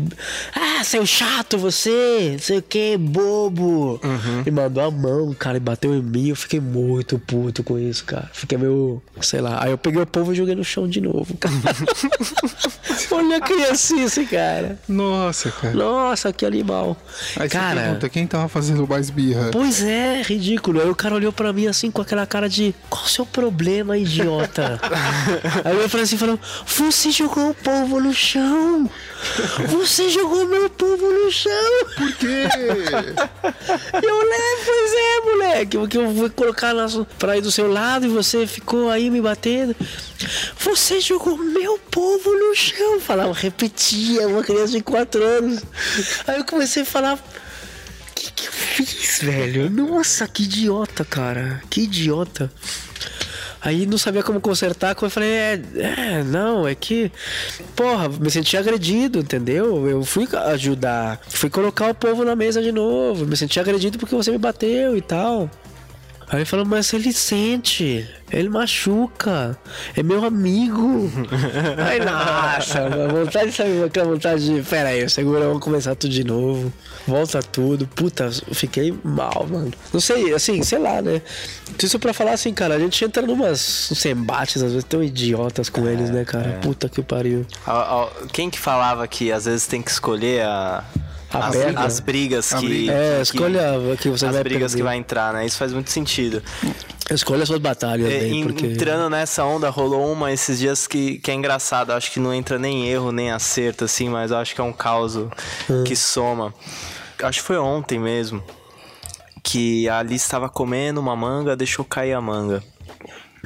[0.55, 2.29] Ah, seu chato você!
[2.33, 3.99] Não sei o que, bobo!
[4.45, 6.29] E mandou a mão, cara, e bateu em mim.
[6.29, 8.29] Eu fiquei muito puto com isso, cara.
[8.33, 9.01] Fiquei meio.
[9.21, 9.63] Sei lá.
[9.63, 11.53] Aí eu peguei o povo e joguei no chão de novo, cara.
[13.11, 14.79] Olha a criancice, cara.
[14.87, 15.73] Nossa, cara.
[15.73, 16.97] Nossa, que animal.
[17.37, 17.81] Aí você cara.
[17.81, 19.49] pergunta, quem tava fazendo mais birra?
[19.51, 20.81] Pois é, ridículo.
[20.81, 23.97] Aí o cara olhou pra mim assim com aquela cara de qual o seu problema,
[23.97, 24.79] idiota?
[25.63, 28.89] Aí eu falei assim, falou, você jogou o povo no chão!
[29.69, 31.51] Você jogou meu povo no chão!
[31.97, 32.47] Por quê?
[34.01, 37.71] Eu levo, pois é, moleque, porque eu vou colocar na, su- pra ir do seu
[37.71, 39.75] lado e você ficou aí me batendo.
[40.59, 42.99] Você jogou meu povo no chão.
[42.99, 45.61] Falava, repetia, uma criança de 4 anos.
[46.27, 47.15] Aí eu comecei a falar.
[47.15, 49.69] O que, que eu fiz, velho?
[49.69, 51.61] Nossa, que idiota, cara.
[51.69, 52.51] Que idiota.
[53.63, 57.11] Aí não sabia como consertar, eu falei, é, é, não, é que,
[57.75, 59.87] porra, me senti agredido, entendeu?
[59.87, 64.15] Eu fui ajudar, fui colocar o povo na mesa de novo, me senti agredido porque
[64.15, 65.49] você me bateu e tal.
[66.27, 69.57] Aí ele falou, mas ele sente, ele machuca,
[69.95, 71.09] é meu amigo.
[71.87, 76.23] Aí, nossa, a vontade, sabe, aquela vontade de, pera aí, segura, vamos começar tudo de
[76.23, 76.71] novo.
[77.07, 79.71] Volta tudo, puta, fiquei mal, mano.
[79.91, 81.21] Não sei, assim, sei lá, né?
[81.81, 85.69] Isso pra falar assim, cara, a gente entra numas uns embates, às vezes, tão idiotas
[85.69, 86.59] com eles, né, cara?
[86.61, 87.45] Puta que pariu.
[88.31, 90.83] Quem que falava que às vezes tem que escolher a,
[91.33, 92.89] As, as brigas que.
[92.89, 93.63] É, que- escolha
[93.99, 94.77] que você as vai brigas perder.
[94.77, 95.45] que vai entrar, né?
[95.45, 96.41] Isso faz muito sentido.
[97.13, 98.67] Escolha suas batalhas, É, bem, porque...
[98.67, 101.91] Entrando nessa onda, rolou uma esses dias que, que é engraçado.
[101.91, 105.17] Acho que não entra nem erro, nem acerto, assim, mas acho que é um caos
[105.85, 106.53] que soma.
[107.21, 108.43] Acho que foi ontem mesmo.
[109.43, 112.63] Que a Alice estava comendo uma manga, deixou cair a manga.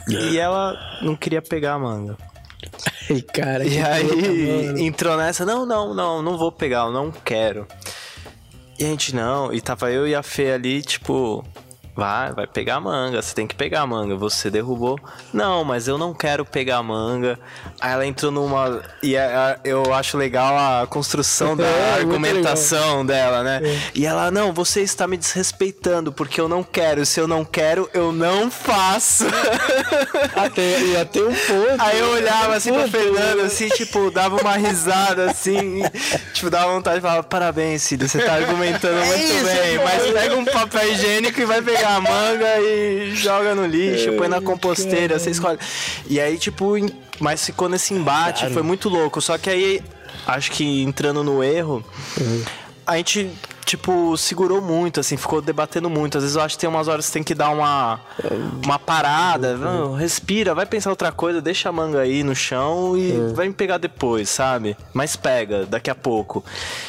[0.07, 2.17] E ela não queria pegar a manga.
[3.09, 7.67] Ai, cara, E aí entrou nessa, não, não, não, não vou pegar, eu não quero.
[8.77, 11.45] E a gente não, e tava eu e a Fê ali, tipo,
[11.95, 14.99] vai, vai pegar a manga, você tem que pegar a manga, você derrubou.
[15.33, 17.39] Não, mas eu não quero pegar a manga.
[17.79, 18.81] Aí ela entrou numa.
[19.01, 23.61] E a- a- eu acho legal a construção da É, argumentação dela, né?
[23.93, 27.05] E ela, não, você está me desrespeitando, porque eu não quero.
[27.05, 29.23] Se eu não quero, eu não faço.
[30.35, 31.75] Até, e até um ponto.
[31.79, 33.43] Aí eu olhava assim pra Fernanda, né?
[33.43, 35.81] assim, tipo, dava uma risada, assim,
[36.33, 40.35] tipo, dava vontade de falar, parabéns, filho, você tá argumentando É muito bem, mas pega
[40.35, 45.17] um papel higiênico e vai pegar a manga e joga no lixo, põe na composteira,
[45.19, 45.59] você escolhe.
[46.07, 46.73] E aí, tipo,
[47.19, 49.81] mas ficou nesse embate, foi muito louco, só que aí,
[50.27, 51.83] acho que entrando no erro,
[52.85, 53.29] a gente,
[53.65, 56.17] tipo, segurou muito, assim, ficou debatendo muito.
[56.17, 57.99] Às vezes eu acho que tem umas horas que tem que dar uma,
[58.63, 63.33] uma parada, não, respira, vai pensar outra coisa, deixa a manga aí no chão e
[63.33, 64.77] vai me pegar depois, sabe?
[64.93, 66.43] Mas pega, daqui a pouco.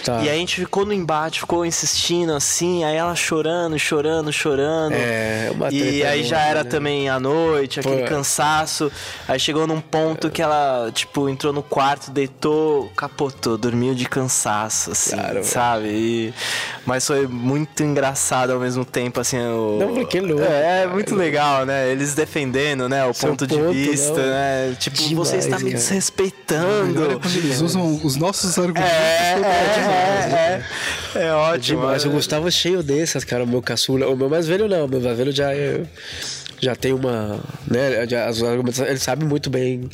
[0.04, 0.20] Tá.
[0.22, 4.92] E aí a gente ficou no embate, ficou insistindo assim, aí ela chorando, chorando, chorando.
[4.94, 6.70] É, uma E aí já era né?
[6.70, 8.08] também à noite, aquele Pô.
[8.08, 8.92] cansaço.
[9.26, 14.92] Aí chegou num ponto que ela, tipo, entrou no quarto, deitou, capotou, dormiu de cansaço,
[14.92, 15.88] assim, Cara, sabe?
[15.88, 16.34] E-
[16.84, 19.38] Mas foi muito engraçado ao mesmo tempo, assim.
[19.38, 19.78] O...
[19.80, 20.88] Não, porque é louco, É, cara.
[20.90, 21.90] muito legal, né?
[21.90, 23.04] Eles defendendo, né?
[23.04, 24.28] O Seu ponto, de ponto, vista, não.
[24.28, 24.76] né?
[24.78, 27.04] Tipo, Demais, você está me desrespeitando.
[27.04, 28.90] É quando eles usam os nossos argumentos.
[28.90, 30.62] É, é,
[31.14, 31.80] é, é, é ótimo.
[31.80, 34.08] Demais, o Gustavo é cheio dessas, cara, o meu caçula.
[34.08, 35.82] O meu mais velho não, o meu mais velho já é.
[36.60, 37.38] Já tem uma.
[37.66, 39.88] Né, já, as ele sabe muito bem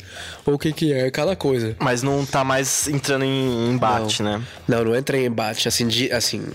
[0.45, 1.75] o que, que é cada coisa.
[1.79, 4.41] Mas não tá mais entrando em embate, né?
[4.67, 6.45] Não, não entra em embate, assim, de, assim.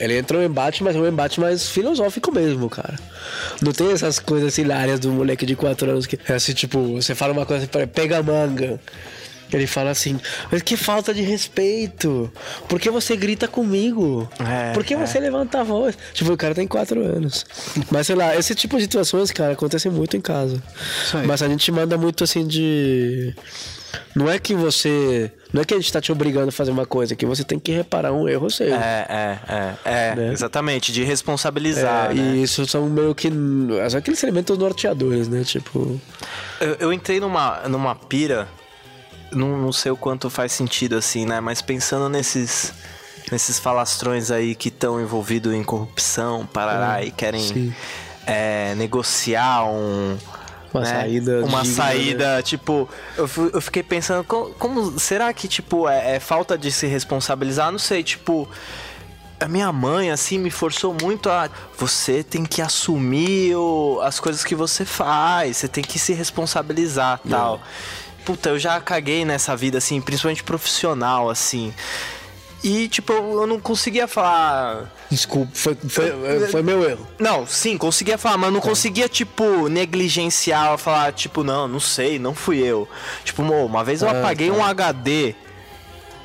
[0.00, 2.98] Ele entra em embate, mas é um embate mais filosófico mesmo, cara.
[3.60, 7.14] Não tem essas coisas hilárias do moleque de 4 anos que é assim, tipo, você
[7.14, 8.80] fala uma coisa, pega a manga.
[9.52, 10.18] Ele fala assim,
[10.50, 12.32] mas que falta de respeito.
[12.68, 14.28] Por que você grita comigo?
[14.40, 14.96] É, Por que é.
[14.96, 15.96] você levanta a voz?
[16.14, 17.44] Tipo, o cara tem 4 anos.
[17.90, 20.62] Mas sei lá, esse tipo de situações, cara, acontecem muito em casa.
[21.26, 23.34] Mas a gente manda muito assim de.
[24.14, 25.30] Não é que você.
[25.52, 27.44] Não é que a gente tá te obrigando a fazer uma coisa, é que você
[27.44, 28.74] tem que reparar um erro seu.
[28.74, 30.32] É, é, é, é, Né?
[30.32, 32.36] exatamente, de responsabilizar, É, né?
[32.36, 33.28] E isso são meio que.
[33.90, 35.42] São aqueles elementos norteadores, né?
[35.44, 36.00] Tipo.
[36.60, 38.48] Eu, eu entrei numa, numa pira,
[39.32, 41.40] não, não sei o quanto faz sentido assim, né?
[41.40, 42.72] Mas pensando nesses,
[43.30, 47.74] nesses falastrões aí que estão envolvidos em corrupção, parará, e querem
[48.26, 50.16] é, negociar um.
[50.72, 50.86] Uma né?
[51.00, 56.16] saída Uma digna, saída, tipo, eu, eu fiquei pensando, como, como- será que, tipo, é,
[56.16, 57.70] é falta de se responsabilizar?
[57.70, 58.48] Não sei, tipo.
[59.38, 61.50] A minha mãe, assim, me forçou muito a.
[61.76, 67.20] Você tem que assumir o- as coisas que você faz, você tem que se responsabilizar
[67.28, 67.60] tal.
[68.24, 71.72] Puta, eu já caguei nessa vida, assim, principalmente profissional, assim.
[72.62, 74.92] E, tipo, eu não conseguia falar.
[75.10, 77.04] Desculpa, foi, foi, foi meu erro.
[77.18, 82.34] Não, sim, conseguia falar, mas não conseguia, tipo, negligenciar, falar, tipo, não, não sei, não
[82.34, 82.88] fui eu.
[83.24, 84.54] Tipo, uma vez eu Ah, apaguei tá.
[84.54, 85.34] um HD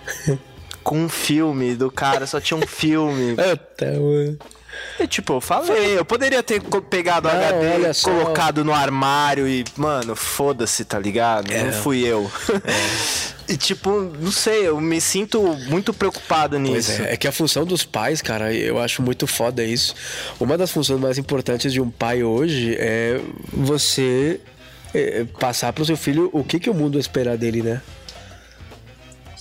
[0.84, 3.32] com um filme do cara, só tinha um filme.
[3.32, 4.38] Eita, mano.
[5.00, 8.10] E, tipo, eu falei, eu poderia ter pegado o HD, olha só.
[8.10, 11.52] colocado no armário e, mano, foda-se, tá ligado?
[11.52, 11.64] É.
[11.64, 12.30] Não fui eu.
[13.48, 17.02] e, tipo, não sei, eu me sinto muito preocupado Pois nisso.
[17.04, 19.94] é, é que a função dos pais, cara, eu acho muito foda isso.
[20.40, 23.22] Uma das funções mais importantes de um pai hoje é
[23.54, 24.40] você
[24.94, 27.82] é, passar pro seu filho o que, que o mundo vai esperar dele, né?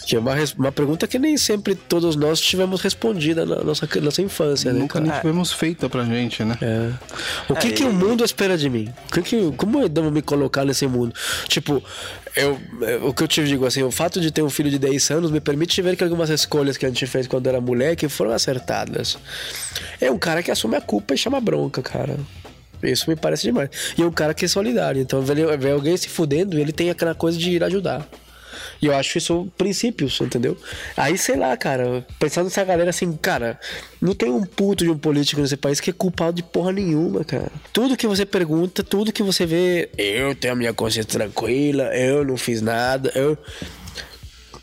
[0.07, 4.22] Que é uma, uma pergunta que nem sempre todos nós tivemos respondida na nossa, nossa
[4.22, 4.78] infância, né?
[4.78, 6.57] Nunca nem tivemos feita pra gente, né?
[6.62, 6.92] É.
[7.52, 8.88] O que, É, que o mundo espera de mim?
[9.09, 11.12] O que que, como eu devo me colocar nesse mundo?
[11.48, 11.82] Tipo,
[12.36, 14.78] eu, eu- o que eu te digo assim, o fato de ter um filho de
[14.78, 18.09] 10 anos me permite ver que algumas escolhas que a gente fez quando era moleque
[18.09, 19.18] foram acertadas.
[20.00, 22.16] É um cara que assume a culpa e chama bronca, cara.
[22.80, 23.70] Isso me parece demais.
[23.98, 25.02] E é um cara que é solidário.
[25.02, 28.07] Então, ver, ver alguém se fudendo, ele tem aquela coisa de ir ajudar.
[28.80, 30.57] E eu acho isso princípios, entendeu?
[30.96, 33.59] Aí, sei lá, cara, pensando nessa galera assim, cara,
[34.00, 37.24] não tem um puto de um político nesse país que é culpado de porra nenhuma,
[37.24, 37.50] cara.
[37.72, 42.24] Tudo que você pergunta, tudo que você vê, eu tenho a minha consciência tranquila, eu
[42.24, 43.36] não fiz nada, eu.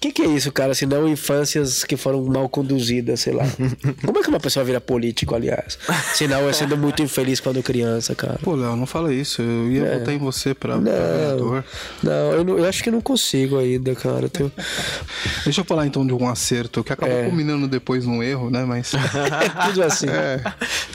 [0.04, 0.74] Que, que é isso, cara?
[0.74, 3.44] Se não infâncias que foram mal conduzidas, sei lá.
[4.06, 5.78] Como é que uma pessoa vira político, aliás?
[6.14, 8.38] Se não é sendo muito infeliz quando criança, cara.
[8.44, 9.42] Pô, Léo, não fala isso.
[9.42, 10.00] Eu ia É.
[10.00, 11.64] votar em você pra, pra Não, vereador.
[12.04, 14.30] não eu, não- eu acho que não consigo ainda, cara.
[15.44, 17.24] Deixa eu falar então de um acerto que acabou É.
[17.26, 18.66] culminando depois num erro, né?
[18.66, 18.94] Mas.
[18.94, 19.00] É
[19.68, 20.08] tudo assim.
[20.10, 20.42] É,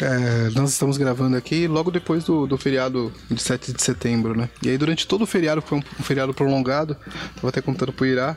[0.03, 4.49] é, nós estamos gravando aqui logo depois do, do feriado de 7 de setembro, né?
[4.63, 6.97] E aí, durante todo o feriado, que foi um, um feriado prolongado,
[7.37, 8.37] tava até contando pro Irá,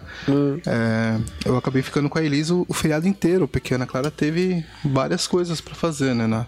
[0.65, 4.11] é, eu acabei ficando com a Elisa o, o feriado inteiro, porque a Ana Clara
[4.11, 6.27] teve várias coisas pra fazer, né?
[6.27, 6.45] Na-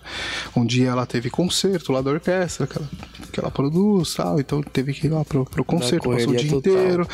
[0.55, 2.89] um dia ela teve concerto lá da orquestra, que ela,
[3.32, 6.49] que ela produz tal, então teve que ir lá pro, pro concerto, passou o dia
[6.49, 6.74] total.
[6.74, 7.07] inteiro.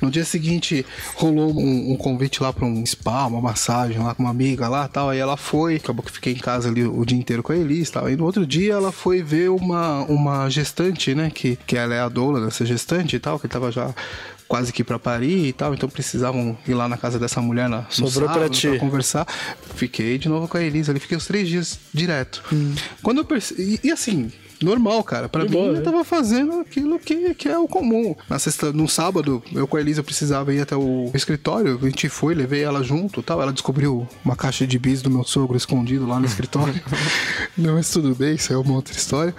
[0.00, 0.84] No dia seguinte,
[1.14, 4.88] rolou um, um convite lá pra um spa, uma massagem lá com uma amiga lá
[4.88, 5.10] tal.
[5.10, 7.90] Aí ela foi, acabou que fiquei em casa ali o dia inteiro com a Elis
[7.90, 8.06] tal.
[8.06, 11.30] Aí no outro dia ela foi ver uma, uma gestante, né?
[11.32, 13.94] Que, que ela é a doula dessa gestante e tal, que tava já
[14.48, 17.84] quase que pra parir e tal, então precisavam ir lá na casa dessa mulher na,
[17.90, 18.78] Sobrou pra sábado ti.
[18.78, 19.26] conversar.
[19.74, 22.42] Fiquei de novo com a Elisa ali, fiquei os três dias direto.
[22.52, 22.74] Hum.
[23.02, 23.80] Quando eu percebi.
[23.82, 24.30] E, e assim.
[24.62, 25.28] Normal, cara.
[25.28, 25.80] Pra De mim, boa, eu né?
[25.82, 28.16] tava fazendo aquilo que, que é o comum.
[28.26, 31.78] Na sexta, no sábado, eu com a Elisa precisava ir até o escritório.
[31.82, 33.42] A gente foi, levei ela junto tal.
[33.42, 36.72] Ela descobriu uma caixa de bis do meu sogro escondido lá no escritório.
[37.54, 39.34] Não, mas tudo bem, isso é uma outra história.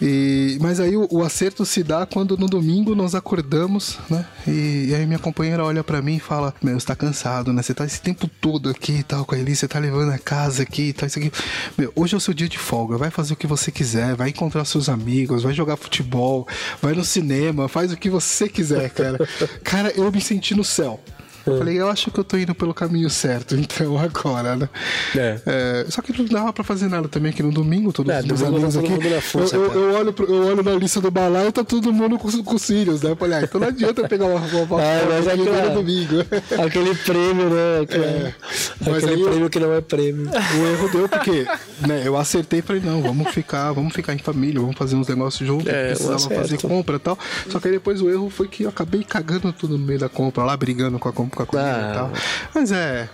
[0.00, 4.24] E, mas aí o, o acerto se dá quando no domingo nós acordamos, né?
[4.46, 7.62] E, e aí minha companheira olha pra mim e fala: Meu, você tá cansado, né?
[7.62, 10.18] Você tá esse tempo todo aqui e tal com a Elisa, você tá levando a
[10.18, 11.32] casa aqui e tal, isso aqui.
[11.76, 14.30] Meu, hoje é o seu dia de folga, vai fazer o que você quiser, vai
[14.30, 16.46] encontrar seus amigos, vai jogar futebol,
[16.80, 19.18] vai no cinema, faz o que você quiser, cara.
[19.64, 21.00] cara, eu me senti no céu.
[21.48, 24.68] Eu falei, eu acho que eu tô indo pelo caminho certo, então, agora, né?
[25.16, 25.40] É.
[25.46, 28.42] É, só que não dava pra fazer nada também, que no domingo, todos É, os
[28.42, 29.20] amigos tá aqui.
[29.20, 31.92] força, eu, eu, eu olho, pro- eu olho na lista do balaio e tá todo
[31.92, 33.10] mundo com, com cílios, né?
[33.12, 35.44] Eu falei, ah, então não adianta pegar uma, uma, uma Ah, mas foto é aqui
[35.44, 35.68] claro.
[35.70, 36.14] no domingo.
[36.66, 37.80] Aquele prêmio, né?
[37.82, 38.34] Aquele,
[38.80, 40.28] Mas aquele aí prêmio que não é prêmio.
[40.30, 41.46] O erro deu porque,
[41.86, 45.08] né, eu acertei e falei, não, vamos ficar, vamos ficar em família, vamos fazer uns
[45.08, 47.18] negócios juntos, É, precisava fazer compra e tal.
[47.50, 50.08] Só que aí depois o erro foi que eu acabei cagando tudo no meio da
[50.08, 51.90] compra, lá brigando com a, com a comida Ah.
[51.90, 52.12] e tal.
[52.54, 53.08] Mas é,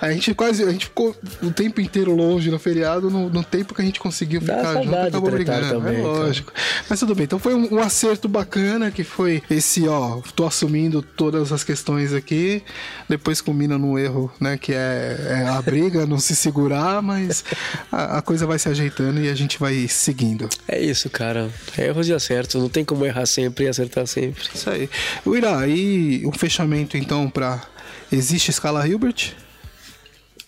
[0.00, 3.74] a gente quase, a gente ficou o tempo inteiro longe no feriado, no, no tempo
[3.74, 6.52] que a gente conseguiu ficar junto, acabou brigando, também, é lógico.
[6.88, 11.02] Mas tudo bem, então foi um, um acerto bacana que foi esse, ó, tô assumindo
[11.02, 12.62] todas as questões aqui,
[13.08, 17.44] depois combina num erro, né, que é, é a briga, não se segurar, mas
[17.92, 20.48] a, a coisa vai se ajeitando e a gente vai seguindo.
[20.66, 21.50] É isso, cara.
[21.76, 22.60] Erros e acertos.
[22.60, 24.44] Não tem como errar sempre e acertar sempre.
[24.54, 24.88] Isso aí.
[25.26, 27.62] Irá, e um fechamento então pra.
[28.10, 29.34] Existe escala Hilbert?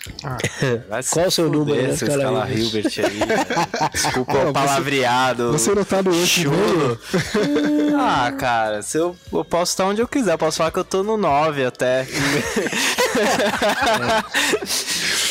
[1.02, 2.92] Se Qual o seu número na seu escala Hilbert?
[2.98, 3.18] Aí.
[3.18, 3.46] né?
[3.92, 5.52] Desculpa Não, o palavreado.
[5.52, 6.98] Você não tá no outro chulo.
[8.00, 10.34] Ah, cara, se eu, eu posso estar onde eu quiser.
[10.34, 12.06] Eu posso falar que eu tô no 9 até.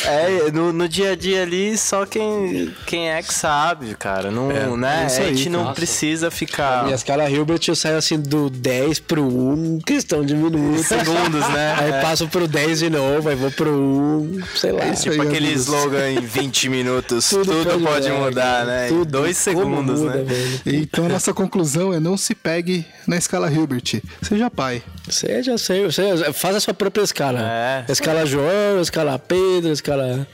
[0.04, 4.30] É, no, no dia a dia ali, só quem, quem é que sabe, cara.
[4.30, 5.02] Não, É, né?
[5.02, 5.74] é isso a aí, gente não cara.
[5.74, 10.34] precisa ficar Minha escala Hilbert eu saio assim do 10 pro 1 em questão de
[10.34, 10.86] minutos.
[10.86, 11.74] segundos, né?
[11.78, 12.00] Aí É.
[12.02, 14.86] passo pro 10 de novo, aí vou pro 1, sei lá.
[14.88, 15.66] isso Tipo aí, aquele amigos.
[15.66, 18.64] slogan em 20 minutos, tudo, Tudo pode, mudar, mudar, cara.
[18.66, 18.86] né?
[18.86, 19.10] Em Tudo.
[19.10, 20.22] dois Como segundos, muda, né?
[20.24, 20.60] velho.
[20.66, 24.00] Então a nossa conclusão é não se pegue na escala Hilbert.
[24.22, 24.82] Seja pai.
[25.08, 27.40] Seja, seja, seja, faz a sua própria escala.
[27.42, 27.84] É.
[27.90, 30.26] Escala João, escala Pedro, escala.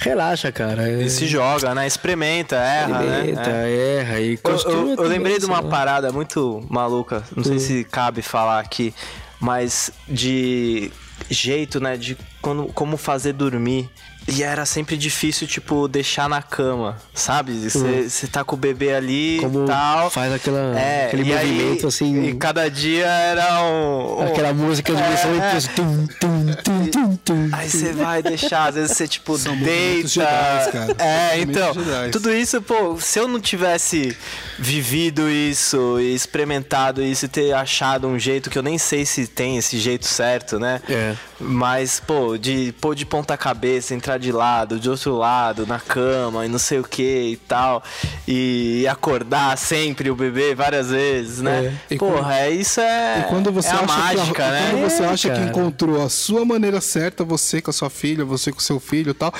[0.00, 0.90] Relaxa, cara.
[0.90, 1.86] E se joga, né?
[1.86, 3.70] Experimenta, erra, Experimenta, né?
[4.00, 4.74] erra e Eu, construa.
[4.74, 5.70] eu- eu lembrei de uma sei lá.
[5.70, 8.92] parada muito maluca, não sei se cabe falar aqui,
[9.40, 10.90] mas de
[11.30, 12.16] jeito, né, de
[12.46, 13.90] quando, como fazer dormir.
[14.28, 17.52] E era sempre difícil, tipo, deixar na cama, sabe?
[17.70, 20.10] Você tá com o bebê ali e tal.
[20.10, 22.24] faz aquela, É, aquele e aí- movimento assim.
[22.24, 24.18] E cada dia era um.
[24.20, 25.06] um- Aquela música de É.
[25.12, 25.74] impossível.
[25.76, 27.48] Tum, tum, tum, tum, tum.
[27.52, 30.08] Aí você vai deixar, às vezes você, tipo, São deita.
[30.08, 30.96] Jedis, cara.
[30.98, 32.10] É, então, Jedis.
[32.10, 34.16] tudo isso, pô, se eu não tivesse
[34.58, 39.28] vivido isso e experimentado isso e ter achado um jeito que eu nem sei se
[39.28, 40.80] tem esse jeito certo, né?
[40.88, 41.14] É.
[41.38, 46.44] Mas, pô, de pôr de ponta cabeça, entrar de lado, de outro lado, na cama
[46.44, 47.82] e não sei o que e tal.
[48.26, 51.76] E acordar sempre o bebê várias vezes, né?
[51.90, 51.96] É.
[51.96, 54.68] Porra, é, isso é, E quando você é a acha, mágica, que, a- né?
[54.70, 55.48] quando você É, acha que cara.
[55.50, 59.10] encontrou a sua maneira certa, você com a sua filha, você com o seu filho
[59.10, 59.32] e tal,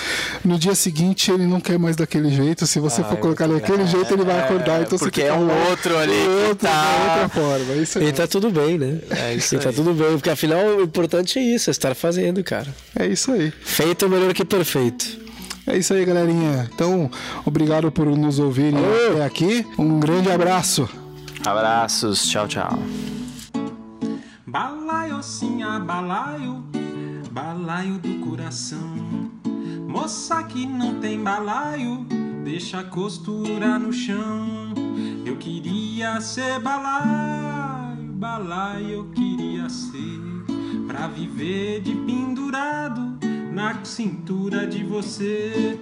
[0.45, 2.67] no dia seguinte ele não quer mais daquele jeito.
[2.67, 4.83] Se você for colocar daquele jeito, ele vai acordar.
[4.83, 7.73] Então porque você é um outro ali que outro, tá- de outra forma.
[7.75, 8.07] é Isso aí.
[8.09, 8.99] E tá tudo bem, né?
[9.11, 12.43] É isso E tá tudo bem, porque afinal o importante é isso, é estar fazendo,
[12.45, 12.75] cara.
[12.99, 13.51] É isso aí.
[13.51, 15.27] Feito é melhor que perfeito.
[15.67, 16.71] É isso aí, galerinha.
[16.73, 17.11] Então,
[17.45, 19.67] obrigado por nos ouvirem até aqui.
[19.77, 20.89] Um grande abraço.
[21.45, 22.79] Abraços, tchau, tchau.
[24.47, 26.65] Balaio, sim, a balaio,
[27.31, 29.31] balaio do coração.
[29.87, 32.07] Moça que não tem balaio,
[32.45, 34.73] deixa a costura no chão.
[35.25, 40.36] Eu queria ser balaio, balaio eu queria ser.
[40.87, 43.19] Pra viver de pendurado
[43.53, 45.79] na cintura de você.